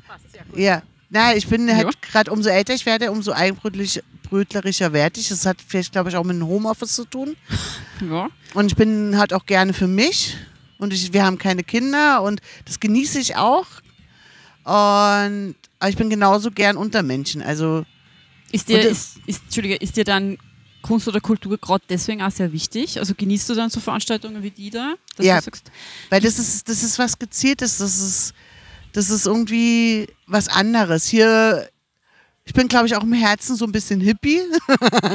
ja, 0.55 0.81
na, 1.09 1.35
ich 1.35 1.47
bin 1.47 1.67
Ja. 1.67 1.75
halt 1.75 2.01
gerade, 2.01 2.31
umso 2.31 2.49
älter 2.49 2.73
ich 2.73 2.85
werde, 2.85 3.11
umso 3.11 3.31
eigenbrötlerischer 3.33 4.91
werde 4.93 5.19
ich. 5.19 5.29
Das 5.29 5.45
hat 5.45 5.57
vielleicht, 5.65 5.91
glaube 5.91 6.09
ich, 6.09 6.15
auch 6.15 6.23
mit 6.23 6.35
dem 6.35 6.47
Homeoffice 6.47 6.95
zu 6.95 7.05
tun. 7.05 7.35
ja. 8.09 8.27
Und 8.55 8.65
ich 8.67 8.75
bin 8.75 9.17
halt 9.17 9.33
auch 9.33 9.45
gerne 9.45 9.73
für 9.73 9.87
mich. 9.87 10.35
Und 10.79 10.91
ich, 10.93 11.13
wir 11.13 11.23
haben 11.23 11.37
keine 11.37 11.63
Kinder 11.63 12.23
und 12.23 12.41
das 12.65 12.79
genieße 12.79 13.19
ich 13.19 13.35
auch. 13.35 13.67
Und 14.63 15.55
aber 15.79 15.89
ich 15.89 15.95
bin 15.97 16.09
genauso 16.09 16.49
gern 16.51 16.77
unter 16.77 17.03
Menschen. 17.03 17.41
Also 17.41 17.85
Ist 18.51 18.69
dir, 18.69 18.79
ist, 18.81 19.17
ist, 19.25 19.43
Entschuldige, 19.43 19.75
ist 19.75 19.95
dir 19.97 20.03
dann 20.05 20.37
Kunst 20.81 21.07
oder 21.07 21.19
Kultur 21.21 21.57
gerade 21.57 21.83
deswegen 21.89 22.21
auch 22.21 22.31
sehr 22.31 22.51
wichtig? 22.51 22.99
Also 22.99 23.13
genießt 23.15 23.49
du 23.49 23.55
dann 23.55 23.69
so 23.69 23.79
Veranstaltungen 23.79 24.41
wie 24.43 24.51
die 24.51 24.69
da? 24.69 24.95
Ja. 25.19 25.41
sagst, 25.41 25.71
Weil 26.09 26.21
das 26.21 26.39
ist, 26.39 26.67
das 26.67 26.83
ist 26.83 26.97
was 26.99 27.17
Gezieltes, 27.17 27.77
das 27.77 27.99
ist, 27.99 28.33
das 28.93 29.09
ist 29.09 29.25
irgendwie 29.25 30.07
was 30.27 30.47
anderes. 30.47 31.05
Hier, 31.07 31.69
ich 32.45 32.53
bin, 32.53 32.67
glaube 32.67 32.87
ich, 32.87 32.95
auch 32.95 33.03
im 33.03 33.13
Herzen 33.13 33.55
so 33.55 33.65
ein 33.65 33.71
bisschen 33.71 34.01
Hippie. 34.01 34.41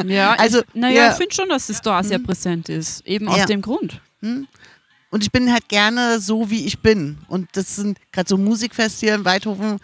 ja, 0.07 0.35
Also, 0.35 0.61
ich, 0.61 0.65
naja, 0.75 0.97
ja. 1.07 1.11
ich 1.11 1.17
finde 1.17 1.35
schon, 1.35 1.49
dass 1.49 1.69
es 1.69 1.81
da 1.83 2.03
sehr 2.03 2.19
präsent 2.19 2.69
ist. 2.69 3.07
Eben 3.07 3.29
aus 3.29 3.39
Ja. 3.39 3.47
dem 3.47 3.61
Grund. 3.63 4.01
Und 5.11 5.23
ich 5.23 5.31
bin 5.31 5.53
halt 5.53 5.69
gerne 5.69 6.21
so, 6.21 6.51
wie 6.51 6.65
ich 6.67 6.81
bin. 6.81 7.19
Und 7.29 7.49
das 7.53 7.77
sind 7.77 7.99
gerade 8.13 8.29
so 8.29 8.37
Musikfest 8.37 9.01
hier 9.01 9.15
in 9.15 9.25
Weidhofen, 9.25 9.79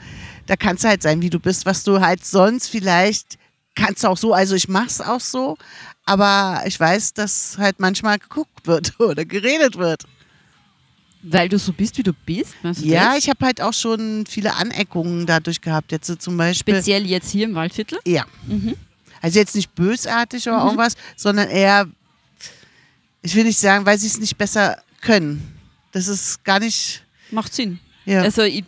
da 0.47 0.57
kannst 0.57 0.83
du 0.85 0.89
halt 0.89 1.03
sein, 1.03 1.23
wie 1.23 1.31
du 1.31 1.39
bist, 1.39 1.65
was 1.67 1.85
du 1.85 2.01
halt 2.01 2.25
sonst 2.25 2.69
vielleicht 2.69 3.39
kannst 3.75 4.05
du 4.05 4.09
auch 4.09 4.19
so, 4.19 4.33
also 4.33 4.55
ich 4.55 4.69
mach's 4.69 5.01
auch 5.01 5.21
so, 5.21 5.57
aber 6.05 6.63
ich 6.67 6.79
weiß, 6.79 7.15
dass 7.15 7.57
halt 7.59 7.81
manchmal 7.81 8.19
geguckt 8.19 8.67
wird 8.67 8.99
oder 9.01 9.25
geredet 9.25 9.77
wird. 9.77 10.05
Weil 11.25 11.49
du 11.49 11.57
so 11.57 11.73
bist, 11.73 11.97
wie 11.99 12.03
du 12.03 12.13
bist? 12.13 12.55
Du 12.63 12.71
Ja, 12.81 13.11
das? 13.15 13.19
ich 13.19 13.31
habe 13.31 13.47
halt 13.47 13.61
auch 13.61 13.73
schon 13.73 14.25
viele 14.29 14.57
Aneckungen 14.57 15.25
dadurch 15.25 15.61
gehabt. 15.61 15.93
Jetzt 15.93 16.09
so 16.09 16.17
zum 16.17 16.37
Beispiel. 16.37 16.75
Speziell 16.75 17.07
jetzt 17.07 17.31
hier 17.31 17.45
im 17.45 17.55
Waldviertel? 17.55 18.01
Ja. 18.05 18.27
Also 19.21 19.39
jetzt 19.39 19.55
nicht 19.55 19.73
bösartig 19.73 20.49
oder 20.49 20.65
irgendwas, 20.65 20.97
sondern 21.15 21.49
eher, 21.49 21.87
ich 23.23 23.37
will 23.37 23.45
nicht 23.45 23.59
sagen, 23.59 23.87
weil 23.87 23.99
sie 23.99 24.09
es 24.09 24.19
nicht 24.19 24.37
besser 24.37 24.83
können. 25.01 25.57
Das 25.93 26.09
ist 26.09 26.43
gar 26.43 26.59
nicht. 26.59 27.05
Macht 27.31 27.55
Sinn. 27.55 27.79
Ja. 28.05 28.23
Also 28.23 28.43
ich, 28.43 28.65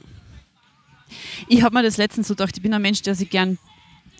ich 1.48 1.60
habe 1.62 1.74
mir 1.74 1.82
das 1.82 1.96
letztens 1.96 2.28
so 2.28 2.34
gedacht, 2.34 2.56
ich 2.56 2.62
bin 2.62 2.72
ein 2.72 2.82
Mensch, 2.82 3.02
der 3.02 3.16
sich 3.16 3.30
gern 3.30 3.58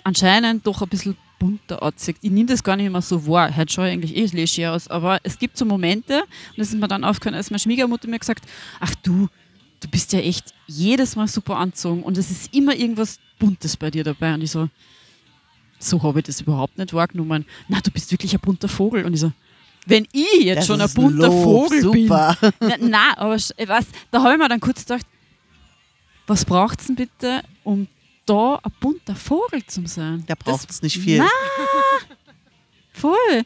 anscheinend 0.05 0.67
doch 0.67 0.83
ein 0.83 0.88
bisschen 0.88 1.17
bunter 1.38 1.83
anzieht. 1.83 2.17
Ich 2.23 2.31
nehme 2.31 2.47
das 2.47 2.62
gar 2.62 2.77
nicht 2.77 2.87
immer 2.87 3.03
so 3.03 3.27
wahr. 3.27 3.55
Heute 3.55 3.73
schaue 3.73 3.88
ich 3.88 3.93
eigentlich 3.93 4.17
eh 4.17 4.27
leger 4.27 4.73
aus. 4.73 4.88
Aber 4.88 5.19
es 5.25 5.38
gibt 5.38 5.57
so 5.59 5.64
Momente, 5.64 6.21
und 6.21 6.59
das 6.59 6.69
ist 6.69 6.79
mir 6.79 6.88
dann 6.88 7.05
aufgefallen, 7.05 7.35
als 7.35 7.51
meine 7.51 7.59
Schwiegermutter 7.59 8.09
mir 8.09 8.19
gesagt 8.19 8.45
ach 8.81 8.95
du, 9.03 9.29
du 9.81 9.88
bist 9.88 10.12
ja 10.12 10.21
echt 10.21 10.55
jedes 10.67 11.17
Mal 11.17 11.29
super 11.29 11.57
anzogen 11.57 12.03
und 12.03 12.17
es 12.17 12.31
ist 12.31 12.55
immer 12.55 12.75
irgendwas 12.75 13.19
Buntes 13.38 13.77
bei 13.77 13.90
dir 13.90 14.05
dabei. 14.05 14.35
Und 14.35 14.43
ich 14.43 14.51
so, 14.51 14.69
so 15.79 16.03
habe 16.03 16.21
ich 16.21 16.27
das 16.27 16.40
überhaupt 16.40 16.79
nicht 16.79 16.93
wahrgenommen. 16.95 17.45
Na, 17.69 17.81
du 17.81 17.90
bist 17.90 18.11
wirklich 18.11 18.33
ein 18.35 18.40
bunter 18.40 18.69
Vogel. 18.69 19.05
Und 19.05 19.14
ich 19.14 19.21
so, 19.21 19.33
wenn 19.87 20.07
ich 20.12 20.45
jetzt 20.45 20.61
Das 20.61 20.67
schon 20.67 20.81
ein 20.81 20.90
bunter 20.95 21.29
Lob, 21.29 21.43
Vogel 21.43 21.83
super. 21.83 22.37
bin. 22.40 22.53
Na, 22.61 22.77
nein, 22.79 23.14
aber 23.17 23.37
ich 23.37 23.51
weiß, 23.69 23.85
da 24.11 24.23
habe 24.23 24.33
ich 24.33 24.38
mir 24.38 24.49
dann 24.49 24.61
kurz 24.61 24.87
gedacht, 24.87 25.07
was 26.27 26.45
braucht 26.45 26.81
es 26.81 26.87
denn 26.87 26.97
bitte, 26.97 27.43
um 27.64 27.87
da 28.26 28.60
ein 28.62 28.72
bunter 28.80 29.14
Vogel 29.14 29.64
zu 29.66 29.87
sein? 29.87 30.24
Da 30.26 30.34
braucht 30.34 30.70
es 30.70 30.82
nicht 30.82 30.98
viel. 30.98 31.18
Nein. 31.18 31.28
Voll. 32.92 33.42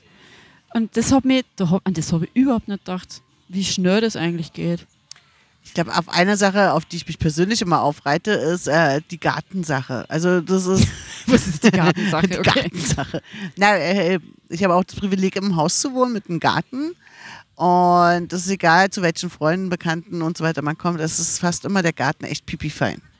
Und 0.74 0.96
das 0.96 1.12
hat 1.12 1.24
mich, 1.24 1.44
da 1.56 1.80
an 1.84 1.94
das 1.94 2.12
habe 2.12 2.26
ich 2.26 2.36
überhaupt 2.36 2.68
nicht 2.68 2.84
gedacht, 2.84 3.22
wie 3.48 3.64
schnell 3.64 4.00
das 4.00 4.16
eigentlich 4.16 4.52
geht. 4.52 4.86
Ich 5.64 5.74
glaube, 5.74 5.96
auf 5.96 6.08
eine 6.08 6.36
Sache, 6.36 6.72
auf 6.72 6.84
die 6.86 6.96
ich 6.96 7.06
mich 7.06 7.18
persönlich 7.18 7.60
immer 7.60 7.82
aufreite, 7.82 8.30
ist 8.30 8.68
äh, 8.68 9.00
die 9.10 9.20
Gartensache. 9.20 10.08
Also 10.08 10.40
das 10.40 10.66
ist 10.66 10.88
Was 11.26 11.46
ist 11.46 11.62
die 11.64 11.70
Gartensache? 11.70 12.26
die 12.28 12.38
Okay. 12.38 12.60
Gartensache. 12.60 13.22
Na, 13.56 13.76
äh, 13.76 14.18
ich 14.48 14.64
habe 14.64 14.74
auch 14.74 14.84
das 14.84 14.96
Privileg, 14.96 15.36
im 15.36 15.56
Haus 15.56 15.80
zu 15.80 15.92
wohnen 15.92 16.12
mit 16.12 16.28
einem 16.28 16.40
Garten. 16.40 16.94
Und 17.54 18.32
es 18.32 18.46
ist 18.46 18.50
egal, 18.50 18.88
zu 18.90 19.02
welchen 19.02 19.30
Freunden, 19.30 19.68
Bekannten 19.68 20.22
und 20.22 20.38
so 20.38 20.44
weiter 20.44 20.62
man 20.62 20.78
kommt, 20.78 21.00
es 21.00 21.18
ist 21.18 21.38
fast 21.40 21.64
immer 21.64 21.82
der 21.82 21.92
Garten 21.92 22.24
echt 22.24 22.46
pipifein. 22.46 23.02
Oh 23.02 23.02
ja. 23.02 23.17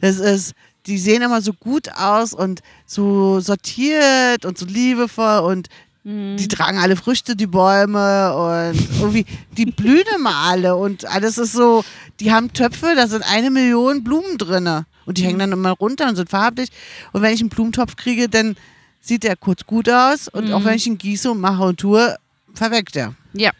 Das 0.00 0.18
ist, 0.18 0.52
die 0.86 0.98
sehen 0.98 1.22
immer 1.22 1.42
so 1.42 1.52
gut 1.52 1.88
aus 1.96 2.32
und 2.32 2.60
so 2.86 3.40
sortiert 3.40 4.44
und 4.44 4.58
so 4.58 4.66
liebevoll 4.66 5.40
und 5.40 5.68
die 6.04 6.48
tragen 6.48 6.78
alle 6.78 6.96
Früchte, 6.96 7.36
die 7.36 7.46
Bäume 7.48 8.34
und 8.34 8.88
irgendwie, 8.98 9.26
die 9.52 9.66
blühen 9.66 10.04
immer 10.16 10.34
alle 10.34 10.74
und 10.76 11.04
alles 11.04 11.36
ist 11.36 11.52
so, 11.52 11.84
die 12.20 12.32
haben 12.32 12.50
Töpfe, 12.54 12.94
da 12.96 13.06
sind 13.08 13.24
eine 13.30 13.50
Million 13.50 14.04
Blumen 14.04 14.38
drinne 14.38 14.86
und 15.04 15.18
die 15.18 15.24
hängen 15.24 15.40
dann 15.40 15.52
immer 15.52 15.72
runter 15.72 16.08
und 16.08 16.16
sind 16.16 16.30
farblich 16.30 16.70
und 17.12 17.20
wenn 17.20 17.34
ich 17.34 17.40
einen 17.40 17.50
Blumentopf 17.50 17.96
kriege, 17.96 18.30
dann 18.30 18.56
sieht 19.02 19.22
der 19.24 19.36
kurz 19.36 19.66
gut 19.66 19.90
aus 19.90 20.28
und 20.28 20.50
auch 20.52 20.64
wenn 20.64 20.76
ich 20.76 20.86
ihn 20.86 20.96
gieße 20.96 21.30
und 21.30 21.40
mache 21.40 21.62
und 21.64 21.78
tue, 21.80 22.16
verweckt 22.54 22.96
er. 22.96 23.14
Ja. 23.34 23.50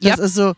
Das 0.00 0.18
Ja. 0.18 0.24
ist 0.24 0.34
so. 0.34 0.54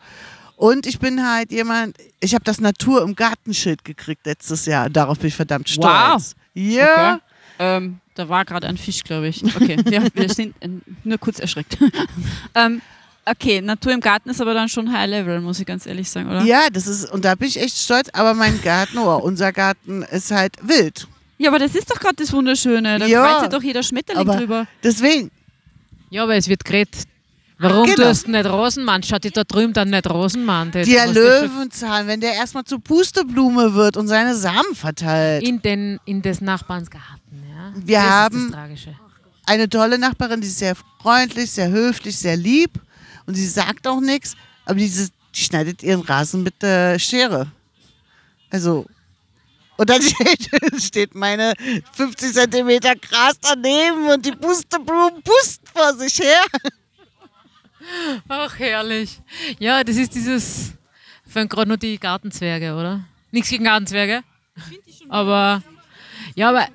Und 0.58 0.86
ich 0.88 0.98
bin 0.98 1.24
halt 1.24 1.52
jemand, 1.52 1.96
ich 2.18 2.34
habe 2.34 2.42
das 2.42 2.60
Natur 2.60 3.02
im 3.02 3.14
Gartenschild 3.14 3.84
gekriegt 3.84 4.26
letztes 4.26 4.66
Jahr. 4.66 4.86
und 4.86 4.96
Darauf 4.96 5.16
bin 5.20 5.28
ich 5.28 5.36
verdammt 5.36 5.68
stolz. 5.68 6.34
Ja. 6.52 7.14
Okay. 7.14 7.22
Ähm, 7.60 8.00
da 8.16 8.28
war 8.28 8.44
gerade 8.44 8.66
ein 8.66 8.76
Fisch, 8.76 9.04
glaube 9.04 9.28
ich. 9.28 9.44
Okay, 9.44 9.76
wir, 9.84 10.08
wir 10.12 10.28
sind 10.28 10.56
nur 11.04 11.18
kurz 11.18 11.38
erschreckt. 11.38 11.78
ähm, 12.56 12.82
okay, 13.24 13.60
Natur 13.60 13.92
im 13.92 14.00
Garten 14.00 14.30
ist 14.30 14.40
aber 14.40 14.52
dann 14.52 14.68
schon 14.68 14.92
High 14.92 15.08
Level, 15.08 15.40
muss 15.40 15.60
ich 15.60 15.66
ganz 15.66 15.86
ehrlich 15.86 16.10
sagen, 16.10 16.28
oder? 16.28 16.42
Ja, 16.42 16.62
das 16.72 16.88
ist, 16.88 17.08
und 17.08 17.24
da 17.24 17.36
bin 17.36 17.46
ich 17.46 17.60
echt 17.60 17.78
stolz, 17.78 18.08
aber 18.12 18.34
mein 18.34 18.60
Garten, 18.60 18.98
oder 18.98 19.22
unser 19.22 19.52
Garten 19.52 20.02
ist 20.02 20.32
halt 20.32 20.56
wild. 20.60 21.06
Ja, 21.38 21.50
aber 21.50 21.60
das 21.60 21.76
ist 21.76 21.88
doch 21.88 22.00
gerade 22.00 22.16
das 22.16 22.32
Wunderschöne. 22.32 22.98
Da 22.98 23.06
Ja. 23.06 23.24
freut 23.24 23.40
sich 23.42 23.48
doch 23.50 23.62
jeder 23.62 23.84
Schmetterling 23.84 24.26
drüber. 24.26 24.66
deswegen, 24.82 25.30
Ja, 26.10 26.24
aber 26.24 26.34
es 26.34 26.48
wird 26.48 26.64
geredet. 26.64 27.04
Warum 27.60 27.86
Genau. 27.86 28.08
tust 28.08 28.26
du 28.26 28.30
nicht 28.30 28.46
Rosenmann? 28.46 29.02
Schaut 29.02 29.24
die 29.24 29.30
da 29.30 29.42
drüben 29.42 29.72
dann 29.72 29.90
nicht 29.90 30.08
Rosenmann? 30.08 30.70
Das- 30.70 30.86
der 30.86 31.06
Löwenzahn, 31.08 32.06
wenn 32.06 32.20
der 32.20 32.34
erstmal 32.34 32.64
zur 32.64 32.80
Pusteblume 32.80 33.74
wird 33.74 33.96
und 33.96 34.06
seine 34.06 34.36
Samen 34.36 34.74
verteilt. 34.74 35.42
In, 35.42 35.60
den, 35.60 35.98
in 36.04 36.22
des 36.22 36.40
Nachbarns 36.40 36.88
Garten, 36.90 37.42
ja. 37.50 37.72
Wir 37.74 37.98
das 37.98 38.06
haben- 38.06 38.36
Ist 38.36 38.44
das 38.44 38.52
Tragische. 38.60 38.94
Eine 39.46 39.68
tolle 39.68 39.98
Nachbarin, 39.98 40.40
die 40.40 40.46
ist 40.46 40.58
sehr 40.58 40.76
freundlich, 41.02 41.50
sehr 41.50 41.68
höflich, 41.70 42.16
sehr 42.16 42.36
lieb 42.36 42.70
und 43.26 43.34
sie 43.34 43.46
sagt 43.48 43.86
auch 43.88 44.00
nichts, 44.00 44.34
aber 44.64 44.74
diese, 44.76 45.08
die 45.34 45.40
schneidet 45.40 45.82
ihren 45.82 46.02
Rasen 46.02 46.42
mit 46.42 46.62
der 46.62 46.98
Schere. 46.98 47.50
Also, 48.50 48.86
und 49.78 49.88
dann 49.90 50.02
steht, 50.02 50.50
steht 50.82 51.14
meine 51.14 51.54
50 51.94 52.32
Zentimeter 52.34 52.94
Gras 52.96 53.34
daneben 53.40 54.06
und 54.08 54.24
die 54.26 54.32
Pusteblumen 54.32 55.22
pusten 55.22 55.66
vor 55.74 55.94
sich 55.96 56.18
her. 56.20 56.42
Ach, 58.28 58.58
herrlich. 58.58 59.20
Ja, 59.58 59.84
das 59.84 59.96
ist 59.96 60.14
dieses. 60.14 60.74
Fangen 61.26 61.48
gerade 61.48 61.68
nur 61.68 61.76
die 61.76 61.98
Gartenzwerge, 61.98 62.74
oder? 62.74 63.04
Nichts 63.30 63.50
gegen 63.50 63.64
Gartenzwerge. 63.64 64.22
Aber. 65.08 65.62
Ja, 66.34 66.50
aber. 66.50 66.66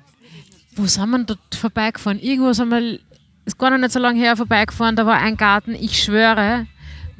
Wo 0.76 0.86
sind 0.86 1.10
wir 1.10 1.24
dort 1.24 1.54
vorbeigefahren? 1.54 2.20
Irgendwo 2.20 2.52
sind 2.52 2.70
wir. 2.70 2.98
Ist 3.44 3.58
gar 3.58 3.70
noch 3.70 3.78
nicht 3.78 3.92
so 3.92 3.98
lange 3.98 4.18
her 4.18 4.36
vorbeigefahren. 4.36 4.96
Da 4.96 5.04
war 5.06 5.18
ein 5.18 5.36
Garten, 5.36 5.74
ich 5.74 6.02
schwöre, 6.02 6.66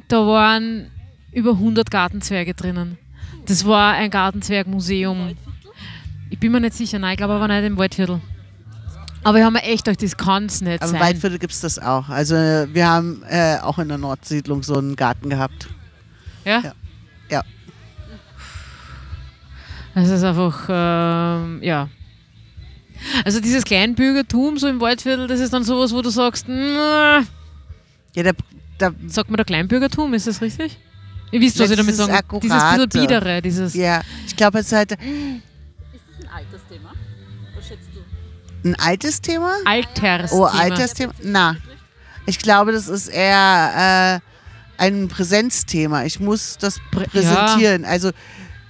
da 0.07 0.25
waren 0.25 0.89
über 1.31 1.51
100 1.51 1.91
Gartenzwerge 1.91 2.53
drinnen. 2.55 2.97
Das 3.45 3.65
war 3.65 3.93
ein 3.93 4.09
Gartenzwergmuseum. 4.09 5.35
Ich 6.31 6.39
bin 6.39 6.51
mir 6.51 6.61
nicht 6.61 6.73
sicher, 6.73 6.97
nein, 6.97 7.11
ich 7.11 7.17
glaube 7.17 7.33
aber 7.33 7.47
nicht 7.47 7.63
im 7.63 7.77
Waldviertel. 7.77 8.21
Aber 9.25 9.39
ich 9.39 9.43
habe 9.43 9.53
mir 9.53 9.63
echt 9.63 9.85
gedacht, 9.85 10.03
das 10.03 10.15
kann 10.17 10.45
es 10.45 10.61
nicht 10.61 10.83
Aber 10.83 10.91
im 10.91 10.91
sein. 10.91 11.01
Waldviertel 11.01 11.39
gibt 11.39 11.51
es 11.51 11.59
das 11.59 11.79
auch. 11.79 12.09
Also 12.09 12.35
wir 12.35 12.87
haben 12.87 13.23
äh, 13.27 13.57
auch 13.59 13.79
in 13.79 13.87
der 13.87 13.97
Nordsiedlung 13.97 14.61
so 14.61 14.75
einen 14.75 14.95
Garten 14.95 15.31
gehabt. 15.31 15.67
Ja? 16.45 16.59
Ja. 16.59 16.73
Ja. 17.31 17.43
Es 19.95 20.09
ist 20.09 20.23
einfach, 20.23 20.67
ähm, 20.69 21.59
ja. 21.63 21.89
Also 23.25 23.39
dieses 23.39 23.63
Kleinbürgertum 23.63 24.59
so 24.59 24.67
im 24.67 24.79
Waldviertel, 24.79 25.25
das 25.25 25.39
ist 25.39 25.51
dann 25.51 25.63
sowas, 25.63 25.91
wo 25.91 26.03
du 26.03 26.11
sagst, 26.11 26.45
na, 26.47 27.23
Ja, 28.15 28.23
da, 28.23 28.31
da, 28.77 28.91
sagt 29.07 29.31
man 29.31 29.37
da 29.37 29.43
Kleinbürgertum, 29.43 30.13
ist 30.13 30.27
das 30.27 30.39
richtig? 30.39 30.77
Ihr 31.31 31.41
wisst, 31.41 31.59
was 31.59 31.71
ich 31.71 31.77
damit 31.77 31.93
dieses 31.93 32.05
sage. 32.05 32.23
Dieses 32.29 32.41
bisschen 32.41 32.51
Akkurate. 32.51 32.99
biedere, 32.99 33.41
dieses. 33.41 33.73
ja, 33.73 34.01
ich 34.27 34.35
glaube, 34.35 34.59
es 34.59 34.67
ist 34.67 34.73
halt 34.73 34.95
ein 38.65 38.75
altes 38.79 39.21
Thema. 39.21 39.53
Alters. 39.65 40.31
Oh, 40.33 40.45
Altersthema? 40.45 41.13
Na, 41.23 41.55
ich 42.25 42.39
glaube, 42.39 42.71
das 42.71 42.87
ist 42.87 43.07
eher 43.07 44.19
äh, 44.79 44.83
ein 44.83 45.07
Präsenzthema. 45.07 46.03
Ich 46.05 46.19
muss 46.19 46.57
das 46.57 46.79
Prä- 46.91 47.07
präsentieren. 47.07 47.85
Also 47.85 48.11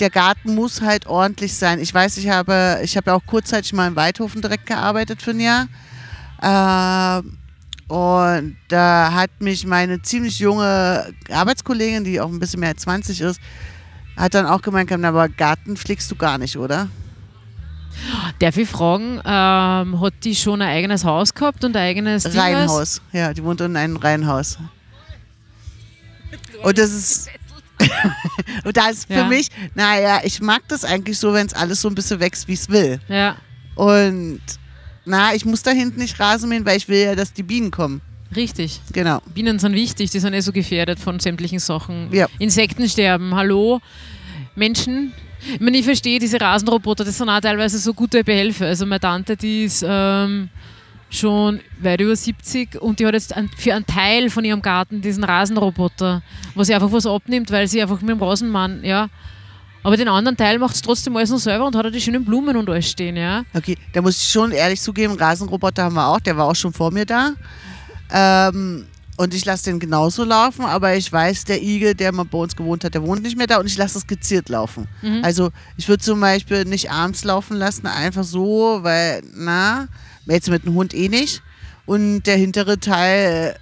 der 0.01 0.09
Garten 0.09 0.53
muss 0.53 0.81
halt 0.81 1.07
ordentlich 1.07 1.53
sein. 1.55 1.79
Ich 1.79 1.93
weiß, 1.93 2.17
ich 2.17 2.27
habe, 2.29 2.79
ich 2.83 2.97
habe 2.97 3.11
ja 3.11 3.15
auch 3.15 3.25
kurzzeitig 3.25 3.71
mal 3.73 3.87
in 3.87 3.95
Weidhofen 3.95 4.41
direkt 4.41 4.65
gearbeitet 4.65 5.21
für 5.21 5.31
ein 5.31 5.39
Jahr. 5.39 5.67
Äh, 6.41 7.21
und 7.87 8.57
da 8.67 9.11
hat 9.13 9.29
mich 9.39 9.65
meine 9.65 10.01
ziemlich 10.01 10.39
junge 10.39 11.13
Arbeitskollegin, 11.31 12.03
die 12.03 12.19
auch 12.19 12.29
ein 12.29 12.39
bisschen 12.39 12.59
mehr 12.59 12.69
als 12.69 12.81
20 12.81 13.21
ist, 13.21 13.39
hat 14.17 14.33
dann 14.33 14.45
auch 14.47 14.61
gemeint, 14.61 14.91
aber 14.91 15.29
Garten 15.29 15.77
pflegst 15.77 16.09
du 16.11 16.15
gar 16.15 16.37
nicht, 16.37 16.57
oder? 16.57 16.89
Darf 18.39 18.57
ich 18.57 18.69
fragen, 18.69 19.19
ähm, 19.25 20.01
hat 20.01 20.13
die 20.23 20.35
schon 20.35 20.61
ein 20.61 20.69
eigenes 20.69 21.03
Haus 21.05 21.33
gehabt 21.33 21.63
und 21.63 21.75
ein 21.75 21.81
eigenes? 21.83 22.35
Reihenhaus. 22.35 23.01
Ja, 23.11 23.33
die 23.33 23.43
wohnt 23.43 23.61
in 23.61 23.75
einem 23.75 23.97
Reihenhaus. 23.97 24.57
Und 26.63 26.77
das 26.77 26.91
ist. 26.91 27.29
und 28.63 28.75
da 28.77 28.87
ist 28.89 29.07
für 29.07 29.13
Ja. 29.13 29.27
mich, 29.27 29.49
naja, 29.75 30.21
ich 30.23 30.41
mag 30.41 30.61
das 30.69 30.85
eigentlich 30.85 31.19
so, 31.19 31.33
wenn 31.33 31.45
es 31.47 31.53
alles 31.53 31.81
so 31.81 31.89
ein 31.89 31.95
bisschen 31.95 32.19
wächst, 32.19 32.47
wie 32.47 32.53
es 32.53 32.69
will. 32.69 32.99
Ja. 33.09 33.35
Und 33.75 34.39
na, 35.05 35.33
ich 35.35 35.45
muss 35.45 35.61
da 35.61 35.71
hinten 35.71 35.99
nicht 35.99 36.19
Rasen 36.19 36.49
mähen, 36.49 36.65
weil 36.65 36.77
ich 36.77 36.87
will 36.87 36.99
ja, 37.05 37.15
dass 37.15 37.33
die 37.33 37.43
Bienen 37.43 37.71
kommen. 37.71 38.01
Richtig. 38.35 38.81
Genau. 38.93 39.21
Bienen 39.33 39.59
sind 39.59 39.73
wichtig, 39.73 40.09
die 40.09 40.19
sind 40.19 40.33
eh 40.33 40.39
so 40.39 40.51
gefährdet 40.51 40.99
von 40.99 41.19
sämtlichen 41.19 41.59
Sachen. 41.59 42.09
Ja. 42.11 42.27
Insekten 42.39 42.87
sterben, 42.89 43.35
hallo. 43.35 43.81
Menschen. 44.55 45.13
Ich 45.53 45.59
meine, 45.59 45.77
ich 45.77 45.85
verstehe 45.85 46.19
diese 46.19 46.39
Rasenroboter, 46.39 47.03
das 47.03 47.17
sind 47.17 47.29
auch 47.29 47.39
teilweise 47.39 47.77
so 47.77 47.93
gute 47.93 48.23
Behelfe. 48.23 48.65
Also 48.65 48.85
meine 48.85 48.99
Tante, 48.99 49.37
die 49.37 49.65
ist 49.65 49.85
ähm, 49.87 50.49
schon 51.09 51.59
weit 51.79 52.01
über 52.01 52.15
70 52.15 52.81
und 52.81 52.99
die 52.99 53.05
hat 53.05 53.13
jetzt 53.13 53.35
ein, 53.35 53.49
für 53.57 53.73
einen 53.73 53.85
Teil 53.85 54.29
von 54.29 54.43
ihrem 54.43 54.61
Garten 54.61 55.01
diesen 55.01 55.23
Rasenroboter, 55.23 56.21
wo 56.53 56.63
sie 56.63 56.73
einfach 56.73 56.91
was 56.91 57.05
abnimmt, 57.05 57.51
weil 57.51 57.67
sie 57.67 57.81
einfach 57.81 58.01
mit 58.01 58.09
dem 58.09 58.21
Rasenmann, 58.21 58.83
ja. 58.83 59.09
Aber 59.83 59.97
den 59.97 60.07
anderen 60.07 60.35
Teil 60.35 60.57
macht 60.57 60.73
es 60.73 60.81
trotzdem 60.81 61.15
alles 61.15 61.29
noch 61.29 61.37
selber 61.37 61.67
und 61.67 61.75
hat 61.75 61.93
die 61.93 62.01
schönen 62.01 62.25
Blumen 62.25 62.57
und 62.57 62.67
alles 62.69 62.89
stehen, 62.89 63.17
ja. 63.17 63.43
Okay, 63.53 63.77
da 63.93 64.01
muss 64.01 64.17
ich 64.17 64.29
schon 64.29 64.51
ehrlich 64.51 64.81
zugeben, 64.81 65.13
Rasenroboter 65.13 65.83
haben 65.83 65.95
wir 65.95 66.07
auch, 66.07 66.19
der 66.19 66.35
war 66.35 66.47
auch 66.47 66.55
schon 66.55 66.73
vor 66.73 66.91
mir 66.91 67.05
da. 67.05 67.33
Ähm, 68.11 68.87
und 69.17 69.33
ich 69.33 69.45
lasse 69.45 69.65
den 69.65 69.79
genauso 69.79 70.23
laufen, 70.23 70.65
aber 70.65 70.95
ich 70.95 71.11
weiß, 71.11 71.45
der 71.45 71.61
Igel, 71.61 71.95
der 71.95 72.11
mal 72.11 72.25
bei 72.25 72.37
uns 72.37 72.55
gewohnt 72.55 72.83
hat, 72.83 72.93
der 72.93 73.03
wohnt 73.03 73.23
nicht 73.23 73.37
mehr 73.37 73.47
da 73.47 73.59
und 73.59 73.65
ich 73.65 73.77
lasse 73.77 73.97
es 73.97 74.07
gezielt 74.07 74.49
laufen. 74.49 74.87
Mhm. 75.01 75.21
Also 75.23 75.51
ich 75.77 75.87
würde 75.87 76.03
zum 76.03 76.19
Beispiel 76.19 76.65
nicht 76.65 76.91
abends 76.91 77.23
laufen 77.23 77.57
lassen, 77.57 77.87
einfach 77.87 78.23
so, 78.23 78.79
weil, 78.81 79.21
na, 79.33 79.87
jetzt 80.25 80.49
mit 80.49 80.65
dem 80.65 80.73
Hund 80.73 80.93
eh 80.93 81.07
nicht. 81.09 81.41
Und 81.85 82.23
der 82.23 82.35
hintere 82.35 82.79
Teil, 82.79 83.57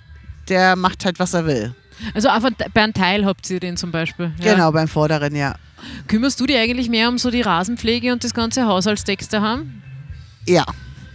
der 0.49 0.75
macht 0.75 1.05
halt, 1.05 1.19
was 1.19 1.33
er 1.33 1.45
will. 1.45 1.75
Also 2.13 2.29
einfach 2.29 2.49
bei 2.73 2.81
einem 2.81 2.93
Teil 2.93 3.25
habt 3.25 3.49
ihr 3.49 3.59
den 3.59 3.77
zum 3.77 3.91
Beispiel. 3.91 4.31
Ja. 4.39 4.53
Genau, 4.53 4.71
beim 4.71 4.87
vorderen, 4.87 5.35
ja. 5.35 5.55
Kümmerst 6.07 6.39
du 6.39 6.45
dich 6.45 6.57
eigentlich 6.57 6.89
mehr 6.89 7.09
um 7.09 7.17
so 7.17 7.29
die 7.29 7.41
Rasenpflege 7.41 8.11
und 8.13 8.23
das 8.23 8.33
ganze 8.33 8.65
Haushaltstext 8.65 9.31
daheim? 9.33 9.81
Ja. 10.47 10.65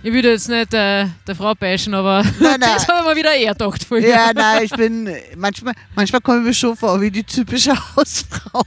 Ich 0.02 0.12
würde 0.12 0.30
jetzt 0.30 0.48
nicht 0.48 0.72
äh, 0.74 1.06
der 1.26 1.34
Frau 1.34 1.54
bashen, 1.54 1.92
aber 1.92 2.22
Nein, 2.22 2.32
nein. 2.40 2.60
das 2.60 2.86
habe 2.86 3.00
ich 3.00 3.06
mir 3.14 3.16
wieder 3.16 3.34
eher 3.34 3.52
gedacht 3.52 3.82
vorher. 3.84 4.08
Ja, 4.08 4.30
nein, 4.32 4.64
ich 4.64 4.70
bin, 4.70 5.10
manchmal, 5.36 5.74
manchmal 5.94 6.20
komme 6.20 6.38
ich 6.38 6.44
mir 6.44 6.54
schon 6.54 6.76
vor 6.76 7.00
wie 7.00 7.10
die 7.10 7.24
typische 7.24 7.72
Hausfrau. 7.96 8.62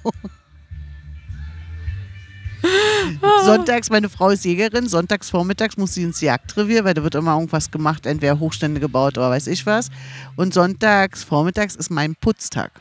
Sonntags, 3.45 3.89
meine 3.89 4.09
Frau 4.09 4.29
ist 4.29 4.45
Jägerin, 4.45 4.87
sonntags 4.87 5.29
vormittags 5.31 5.77
muss 5.77 5.95
sie 5.95 6.03
ins 6.03 6.21
Jagdrevier, 6.21 6.83
weil 6.83 6.93
da 6.93 7.01
wird 7.01 7.15
immer 7.15 7.33
irgendwas 7.33 7.71
gemacht, 7.71 8.05
entweder 8.05 8.39
Hochstände 8.39 8.79
gebaut 8.79 9.17
oder 9.17 9.31
weiß 9.31 9.47
ich 9.47 9.65
was. 9.65 9.89
Und 10.35 10.53
sonntags 10.53 11.23
vormittags 11.23 11.75
ist 11.75 11.89
mein 11.89 12.13
Putztag. 12.15 12.71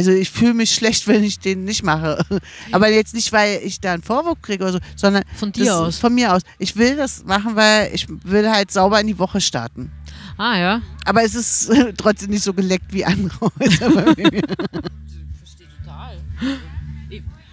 Also 0.00 0.12
ich 0.12 0.30
fühle 0.30 0.54
mich 0.54 0.74
schlecht, 0.74 1.06
wenn 1.08 1.22
ich 1.22 1.40
den 1.40 1.64
nicht 1.64 1.82
mache. 1.82 2.24
Aber 2.72 2.88
jetzt 2.88 3.12
nicht, 3.12 3.32
weil 3.32 3.60
ich 3.62 3.80
da 3.80 3.92
einen 3.92 4.02
Vorwurf 4.02 4.40
kriege 4.40 4.64
oder 4.64 4.72
so, 4.72 4.78
sondern 4.96 5.24
Von 5.36 5.52
dir 5.52 5.76
aus. 5.76 5.98
Von 5.98 6.14
mir 6.14 6.32
aus. 6.32 6.40
Ich 6.58 6.76
will 6.76 6.96
das 6.96 7.22
machen, 7.24 7.54
weil 7.54 7.90
ich 7.92 8.06
will 8.24 8.50
halt 8.50 8.70
sauber 8.70 8.98
in 8.98 9.08
die 9.08 9.18
Woche 9.18 9.42
starten. 9.42 9.92
Ah 10.38 10.56
ja. 10.56 10.80
Aber 11.04 11.22
es 11.22 11.34
ist 11.34 11.70
trotzdem 11.98 12.30
nicht 12.30 12.44
so 12.44 12.54
geleckt 12.54 12.94
wie 12.94 13.04
andere 13.04 13.50
Häuser 13.60 13.90
bei 13.90 14.30
mir. 14.30 14.42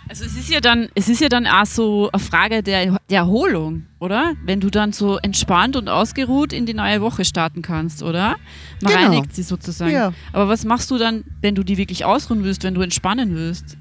Also 0.10 0.26
es 0.26 0.36
ist 0.38 0.50
ja 0.50 0.60
dann, 0.62 0.88
es 0.96 1.10
ist 1.10 1.20
ja 1.22 1.30
dann 1.30 1.46
auch 1.48 1.66
so 1.66 2.10
eine 2.12 2.22
Frage 2.22 2.64
der, 2.64 2.98
der 3.10 3.18
Erholung, 3.20 3.86
oder? 4.00 4.34
Wenn 4.46 4.60
du 4.60 4.70
dann 4.70 4.94
so 4.94 5.18
entspannt 5.18 5.76
und 5.76 5.90
ausgeruht 5.90 6.54
in 6.54 6.66
die 6.66 6.74
neue 6.74 7.02
Woche 7.02 7.26
starten 7.26 7.62
kannst, 7.62 8.04
oder? 8.04 8.38
Man 8.82 8.94
Genau. 8.94 9.06
reinigt 9.12 9.36
sie 9.36 9.44
sozusagen. 9.44 9.92
Ja. 9.92 10.14
Aber 10.34 10.48
was 10.48 10.64
machst 10.66 10.90
du 10.92 10.98
dann, 10.98 11.24
wenn 11.42 11.56
du 11.56 11.64
die 11.64 11.78
wirklich 11.78 12.06
ausruhen 12.06 12.44
willst, 12.44 12.64
wenn 12.64 12.74
du 12.74 12.82
entspannen 12.82 13.36
willst? 13.36 13.78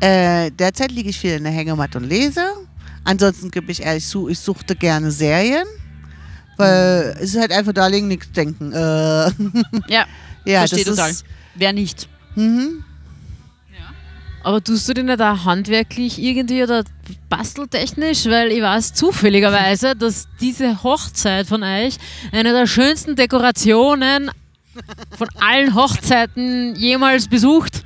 Äh, 0.00 0.50
derzeit 0.52 0.90
liege 0.90 1.10
ich 1.10 1.18
viel 1.18 1.32
in 1.32 1.44
der 1.44 1.52
Hängematte 1.52 1.98
und 1.98 2.04
lese. 2.04 2.42
Ansonsten 3.04 3.50
gebe 3.50 3.70
ich 3.70 3.82
ehrlich 3.82 4.06
zu, 4.06 4.28
ich 4.28 4.38
suchte 4.38 4.74
gerne 4.74 5.10
Serien. 5.10 5.66
Weil 6.56 7.14
es 7.18 7.34
ist 7.34 7.40
halt 7.40 7.52
einfach 7.52 7.72
da 7.72 7.86
liegen, 7.86 8.08
nichts 8.08 8.30
denken. 8.32 8.72
Äh, 8.72 8.76
Ja, 9.88 10.04
ja, 10.44 10.58
verstehe 10.60 10.84
das 10.84 10.96
total. 10.96 11.10
ist. 11.10 11.24
Wer 11.54 11.72
nicht? 11.72 12.08
Mhm. 12.36 12.84
Aber 14.44 14.62
tust 14.62 14.88
du 14.88 14.94
den 14.94 15.06
nicht 15.06 15.20
auch 15.20 15.44
handwerklich 15.44 16.18
irgendwie 16.20 16.62
oder 16.64 16.84
basteltechnisch? 17.28 18.26
Weil 18.26 18.50
ich 18.52 18.62
weiß 18.62 18.94
zufälligerweise, 18.94 19.94
dass 19.94 20.26
diese 20.40 20.82
Hochzeit 20.82 21.46
von 21.46 21.62
euch 21.62 21.96
eine 22.32 22.52
der 22.52 22.66
schönsten 22.66 23.14
Dekorationen 23.16 24.30
von 25.16 25.28
allen 25.40 25.74
Hochzeiten 25.74 26.74
jemals 26.76 27.28
besucht 27.28 27.84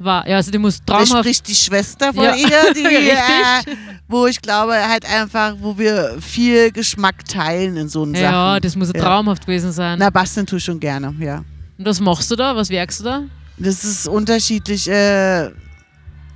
war. 0.00 0.26
Ja, 0.28 0.36
also 0.36 0.50
die 0.50 0.58
muss 0.58 0.78
traumhaft. 0.84 1.18
spricht 1.24 1.48
die 1.48 1.54
Schwester 1.54 2.12
von 2.14 2.22
Ja. 2.24 2.34
ihr, 2.34 2.72
die, 2.74 2.84
äh, 3.10 3.76
wo 4.08 4.26
ich 4.26 4.40
glaube, 4.40 4.74
halt 4.88 5.04
einfach, 5.04 5.54
wo 5.60 5.76
wir 5.76 6.16
viel 6.20 6.70
Geschmack 6.72 7.24
teilen 7.24 7.76
in 7.76 7.88
so 7.88 8.02
einen 8.04 8.14
Ja, 8.14 8.30
Sachen. 8.52 8.62
das 8.62 8.76
muss 8.76 8.88
ja 8.88 8.94
Ja. 8.96 9.04
traumhaft 9.04 9.44
gewesen 9.46 9.72
sein. 9.72 9.98
Na, 9.98 10.08
basteln 10.10 10.46
tue 10.46 10.58
ich 10.58 10.64
schon 10.64 10.78
gerne, 10.80 11.14
ja. 11.20 11.44
Und 11.76 11.84
was 11.84 12.00
machst 12.00 12.30
du 12.30 12.36
da? 12.36 12.54
Was 12.56 12.70
werkst 12.70 13.00
du 13.00 13.04
da? 13.04 13.22
Das 13.58 13.84
ist 13.84 14.06
unterschiedlich. 14.08 14.88
Äh, 14.88 15.50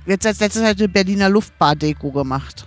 jetzt 0.05 0.25
als 0.25 0.39
letztes 0.39 0.63
hat 0.63 0.77
eine 0.79 0.89
Berliner 0.89 1.29
Luftbar-Deko 1.29 2.11
gemacht. 2.11 2.65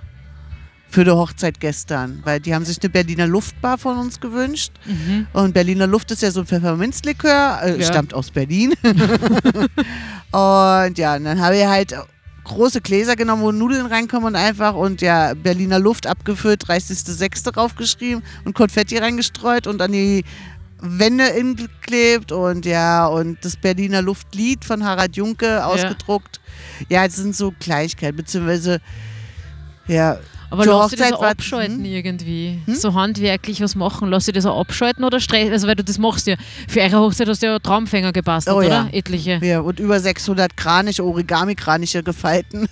Für 0.89 1.05
die 1.05 1.11
Hochzeit 1.11 1.59
gestern. 1.61 2.21
Weil 2.25 2.41
die 2.41 2.55
haben 2.55 2.65
sich 2.65 2.79
eine 2.81 2.89
Berliner 2.91 3.27
Luftbar 3.27 3.77
von 3.77 3.99
uns 3.99 4.21
gewünscht. 4.21 4.73
Mhm. 4.87 5.27
Und 5.33 5.53
Berliner 5.53 5.87
Luft 5.87 6.11
ist 6.13 6.23
ja 6.23 6.31
so 6.31 6.41
ein 6.41 6.47
Pfefferminzlikör, 6.47 7.61
äh, 7.63 7.81
Ja. 7.81 7.87
stammt 7.87 8.15
aus 8.15 8.31
Berlin. 8.31 8.73
und 10.33 10.99
ja, 10.99 11.17
und 11.17 11.25
dann 11.25 11.41
habe 11.41 11.57
ich 11.59 11.67
halt 11.67 11.95
große 12.45 12.81
Gläser 12.81 13.17
genommen, 13.17 13.43
wo 13.43 13.51
Nudeln 13.51 13.87
reinkommen 13.87 14.29
und 14.29 14.37
einfach 14.37 14.75
und 14.75 15.03
ja, 15.03 15.35
Berliner 15.35 15.81
Luft 15.81 16.07
abgefüllt, 16.07 16.65
30.06. 16.65 17.51
draufgeschrieben 17.51 18.23
und 18.45 18.55
Konfetti 18.55 18.99
reingestreut 18.99 19.67
und 19.67 19.83
an 19.83 19.91
die 19.91 20.25
Wände 20.81 21.25
geklebt 21.55 22.33
und 22.33 22.67
ja, 22.67 23.07
und 23.07 23.39
das 23.45 23.57
Berliner 23.57 24.03
Luftlied 24.03 24.65
von 24.65 24.85
Harald 24.85 25.17
Junke 25.17 25.65
ausgedruckt. 25.65 26.41
Ja, 26.89 27.07
das 27.07 27.17
sind 27.17 27.35
so 27.35 27.53
Kleinigkeiten, 27.59 28.17
beziehungsweise 28.17 28.81
ja, 29.89 30.19
Aber 30.51 30.67
lass 30.67 30.91
dich 30.91 31.01
das 31.01 31.13
auch 31.13 31.23
abschalten 31.23 31.79
hm? 31.79 31.85
irgendwie. 31.85 32.61
Hm? 32.67 32.75
So 32.75 32.95
handwerklich 32.95 33.61
was 33.61 33.75
machen. 33.75 34.09
Lass 34.11 34.27
dich 34.27 34.35
das 34.35 34.47
auch 34.47 34.61
abschalten 34.61 35.05
oder 35.05 35.21
stress? 35.21 35.51
Also, 35.51 35.67
weil 35.67 35.77
du 35.77 35.85
das 35.85 35.99
machst 35.99 36.27
ja. 36.27 36.37
Für 36.69 36.81
eure 36.81 37.01
Hochzeit 37.01 37.29
hast 37.29 37.43
du 37.43 37.47
ja 37.47 37.59
Traumfänger 37.59 38.13
gebastelt, 38.13 38.55
Oh 38.55 38.59
oder? 38.59 38.69
ja. 38.69 38.89
Etliche. 38.93 39.39
ja, 39.43 39.61
und 39.61 39.81
über 39.81 40.01
600 40.01 40.57
Kranich, 40.57 41.01
Origami-Kraniche 41.01 42.03
gefalten. 42.03 42.69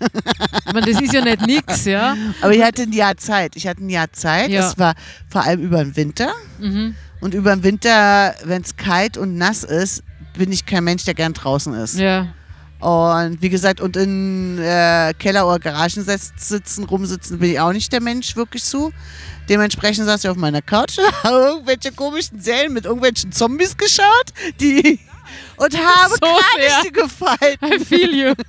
Ich 0.66 0.72
meine, 0.72 0.92
das 0.92 1.00
ist 1.00 1.12
ja 1.12 1.22
nicht 1.22 1.46
nix, 1.46 1.84
ja. 1.84 2.16
Aber 2.40 2.52
ich 2.52 2.62
hatte 2.62 2.82
ein 2.82 2.92
Jahr 2.92 3.16
Zeit. 3.16 3.54
Ich 3.54 3.66
hatte 3.66 3.84
ein 3.84 3.90
Jahr 3.90 4.12
Zeit. 4.12 4.50
Ja. 4.50 4.66
Es 4.66 4.78
war 4.78 4.94
vor 5.28 5.44
allem 5.44 5.60
über 5.60 5.82
den 5.84 5.96
Winter. 5.96 6.32
Mhm. 6.58 6.96
Und 7.20 7.34
über 7.34 7.54
den 7.54 7.62
Winter, 7.62 8.34
wenn 8.44 8.62
es 8.62 8.76
kalt 8.76 9.16
und 9.16 9.36
nass 9.36 9.64
ist, 9.64 10.02
bin 10.36 10.52
ich 10.52 10.66
kein 10.66 10.84
Mensch, 10.84 11.04
der 11.04 11.14
gern 11.14 11.32
draußen 11.32 11.72
ist. 11.74 11.96
Ja. 11.98 12.28
Und 12.80 13.40
wie 13.40 13.48
gesagt, 13.48 13.80
und 13.80 13.96
in 13.96 14.58
äh, 14.58 15.14
Keller 15.18 15.46
oder 15.46 15.58
Garagen 15.58 16.02
sitz- 16.04 16.32
sitzen, 16.36 16.84
rumsitzen, 16.84 17.38
bin 17.38 17.52
ich 17.52 17.60
auch 17.60 17.72
nicht 17.72 17.90
der 17.92 18.02
Mensch 18.02 18.36
wirklich 18.36 18.62
so. 18.64 18.92
Dementsprechend 19.48 20.04
saß 20.06 20.24
ich 20.24 20.30
auf 20.30 20.36
meiner 20.36 20.60
Couch, 20.60 20.98
habe 21.22 21.36
irgendwelche 21.36 21.92
komischen 21.92 22.40
Serien 22.40 22.72
mit 22.74 22.84
irgendwelchen 22.84 23.32
Zombies 23.32 23.76
geschaut, 23.76 24.26
die 24.60 24.98
und 25.56 25.74
habe 25.78 26.10
So. 26.10 26.18
Kraniche 26.20 26.92
gefalten. 26.92 27.64
I 27.72 27.78
feel 27.84 28.14
you. 28.14 28.34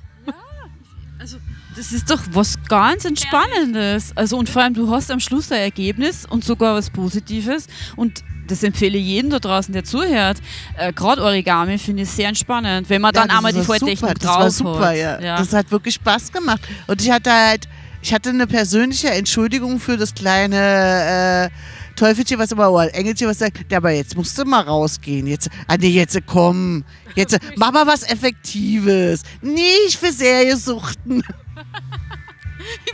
Also, 1.18 1.38
das 1.74 1.92
ist 1.92 2.10
doch 2.10 2.20
was 2.32 2.56
ganz 2.68 3.04
Entspannendes. 3.06 4.12
Also, 4.16 4.36
und 4.36 4.48
vor 4.50 4.62
allem, 4.62 4.74
du 4.74 4.90
hast 4.90 5.10
am 5.10 5.18
Schluss 5.18 5.50
ein 5.50 5.60
Ergebnis 5.60 6.26
und 6.26 6.44
sogar 6.44 6.74
was 6.74 6.90
Positives. 6.90 7.66
Und 7.96 8.22
das 8.46 8.62
empfehle 8.62 8.98
ich 8.98 9.04
jedem 9.06 9.30
da 9.30 9.38
draußen, 9.38 9.72
der 9.72 9.84
zuhört. 9.84 10.38
Äh, 10.76 10.92
Gerade 10.92 11.22
Origami 11.22 11.78
finde 11.78 12.02
ich 12.04 12.10
sehr 12.10 12.28
entspannend, 12.28 12.88
wenn 12.88 13.00
man 13.02 13.12
dann 13.12 13.28
das 13.28 13.36
einmal 13.36 13.52
die 13.52 13.62
Volltechnik 13.62 13.98
super, 13.98 14.14
drauf 14.14 14.44
Das 14.44 14.64
war 14.64 14.72
super, 14.74 14.86
hat. 14.88 14.96
ja. 14.96 15.20
ja. 15.20 15.38
Das 15.38 15.52
hat 15.52 15.70
wirklich 15.70 15.94
Spaß 15.94 16.32
gemacht. 16.32 16.60
Und 16.86 17.02
ich 17.02 17.10
hatte 17.10 17.32
halt, 17.32 17.68
ich 18.02 18.12
hatte 18.14 18.30
eine 18.30 18.46
persönliche 18.46 19.10
Entschuldigung 19.10 19.80
für 19.80 19.96
das 19.96 20.14
kleine 20.14 21.50
äh, 21.50 21.96
Teufelchen, 21.96 22.38
was 22.38 22.52
immer, 22.52 22.70
oder 22.70 22.94
Engelchen, 22.94 23.26
was 23.28 23.38
sagt, 23.38 23.70
ja, 23.70 23.78
aber 23.78 23.90
jetzt 23.90 24.16
musst 24.16 24.38
du 24.38 24.44
mal 24.44 24.60
rausgehen. 24.60 25.26
Jetzt, 25.26 25.48
ah 25.66 25.76
nee, 25.78 25.88
jetzt 25.88 26.18
komm. 26.26 26.84
Jetzt 27.14 27.38
mach 27.56 27.72
mal 27.72 27.86
was 27.86 28.02
Effektives. 28.02 29.22
Nicht 29.40 29.98
für 29.98 30.12
Seriesuchten. 30.12 31.22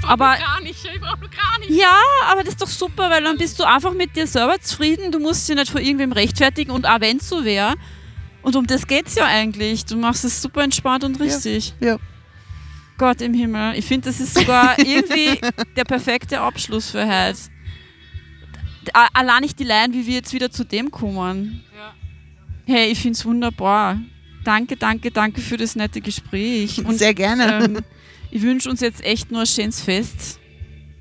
aber 0.02 0.34
Kraniche, 0.36 0.88
ich 0.94 1.00
brauche 1.00 1.20
nur 1.20 1.30
Kraniche. 1.30 1.72
ja, 1.72 1.96
aber 2.30 2.42
das 2.42 2.54
ist 2.54 2.62
doch 2.62 2.68
super, 2.68 3.10
weil 3.10 3.22
dann 3.22 3.36
bist 3.38 3.58
du 3.58 3.64
einfach 3.64 3.92
mit 3.94 4.14
dir 4.16 4.26
selber 4.26 4.60
zufrieden. 4.60 5.12
Du 5.12 5.18
musst 5.18 5.48
dich 5.48 5.56
nicht 5.56 5.70
vor 5.70 5.80
irgendwem 5.80 6.12
rechtfertigen 6.12 6.70
und 6.70 6.86
auch 6.86 7.00
wenn 7.00 7.18
es 7.18 7.28
so 7.28 7.44
wäre. 7.44 7.74
Und 8.42 8.56
um 8.56 8.66
das 8.66 8.86
geht 8.86 9.06
es 9.06 9.14
ja 9.14 9.24
eigentlich. 9.26 9.84
Du 9.84 9.96
machst 9.96 10.24
es 10.24 10.42
super 10.42 10.62
entspannt 10.62 11.04
und 11.04 11.20
richtig. 11.20 11.74
Ja. 11.80 11.98
Gott 12.98 13.20
im 13.20 13.34
Himmel. 13.34 13.76
Ich 13.78 13.84
finde, 13.86 14.08
das 14.08 14.20
ist 14.20 14.34
sogar 14.34 14.78
irgendwie 14.78 15.40
der 15.76 15.84
perfekte 15.84 16.40
Abschluss 16.40 16.90
für 16.90 17.06
heute. 17.06 17.38
Allein 19.12 19.42
nicht 19.42 19.58
die 19.58 19.64
Line, 19.64 19.94
wie 19.94 20.06
wir 20.06 20.14
jetzt 20.14 20.32
wieder 20.32 20.50
zu 20.50 20.64
dem 20.64 20.90
kommen. 20.90 21.62
Ja. 21.74 21.94
Hey, 22.66 22.90
ich 22.90 22.98
finde 23.00 23.16
es 23.16 23.24
wunderbar. 23.24 23.98
Danke, 24.44 24.76
danke, 24.76 25.10
danke 25.12 25.40
für 25.40 25.56
das 25.56 25.76
nette 25.76 26.00
Gespräch. 26.00 26.84
Und 26.84 26.98
Sehr 26.98 27.14
gerne. 27.14 27.64
ähm, 27.64 27.78
ich 28.32 28.42
wünsche 28.42 28.68
uns 28.70 28.80
jetzt 28.80 29.04
echt 29.04 29.30
nur 29.30 29.42
ein 29.42 29.46
schönes 29.46 29.80
Fest. 29.80 30.40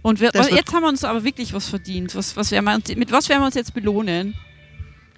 Und 0.01 0.19
wir, 0.19 0.31
jetzt 0.33 0.73
haben 0.73 0.83
wir 0.83 0.89
uns 0.89 1.03
aber 1.03 1.23
wirklich 1.23 1.53
was 1.53 1.69
verdient. 1.69 2.13
Was, 2.13 2.35
was 2.35 2.51
werden 2.51 2.65
wir 2.65 2.75
uns, 2.75 2.93
mit 2.95 3.11
was 3.11 3.29
werden 3.29 3.41
wir 3.41 3.45
uns 3.45 3.55
jetzt 3.55 3.73
belohnen? 3.73 4.35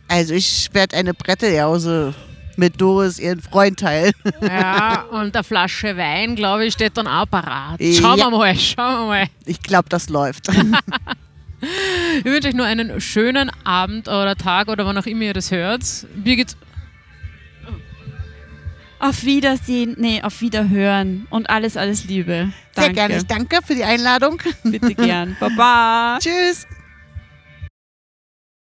Also 0.07 0.33
ich 0.35 0.69
werde 0.73 0.95
eine 0.95 1.13
Bretteljause 1.13 2.13
mit 2.55 2.79
Doris 2.79 3.17
ihren 3.17 3.41
Freund 3.41 3.79
teilen. 3.79 4.13
Ja, 4.41 5.03
und 5.09 5.35
eine 5.35 5.43
Flasche 5.43 5.97
Wein, 5.97 6.35
glaube 6.35 6.65
ich, 6.65 6.73
steht 6.73 6.97
dann 6.97 7.07
auch 7.07 7.27
parat. 7.27 7.81
Ja. 7.81 7.99
Schauen 7.99 8.19
wir 8.19 8.29
mal, 8.29 8.55
schauen 8.55 8.99
wir 8.99 9.07
mal. 9.07 9.27
Ich 9.45 9.61
glaube, 9.61 9.89
das 9.89 10.09
läuft. 10.09 10.47
Ich 12.17 12.25
wünsche 12.25 12.49
euch 12.49 12.55
nur 12.55 12.65
einen 12.65 12.99
schönen 12.99 13.49
Abend 13.63 14.09
oder 14.09 14.35
Tag 14.35 14.67
oder 14.67 14.85
wann 14.85 14.97
auch 14.97 15.05
immer 15.05 15.21
ihr 15.21 15.33
das 15.33 15.49
hört. 15.49 15.81
Birgit, 16.13 16.57
Auf 19.03 19.25
Wiedersehen, 19.25 19.97
nee, 19.99 20.21
auf 20.21 20.39
Wiederhören 20.39 21.27
und 21.29 21.49
alles, 21.49 21.75
alles 21.75 22.05
Liebe. 22.05 22.53
Sehr 22.71 22.85
Danke. 22.85 22.93
gerne. 22.93 23.17
Ich 23.17 23.25
danke 23.25 23.59
für 23.61 23.75
die 23.75 23.83
Einladung. 23.83 24.41
Bitte 24.63 24.95
gern. 24.95 25.35
Baba. 25.41 26.19
Tschüss. 26.21 26.65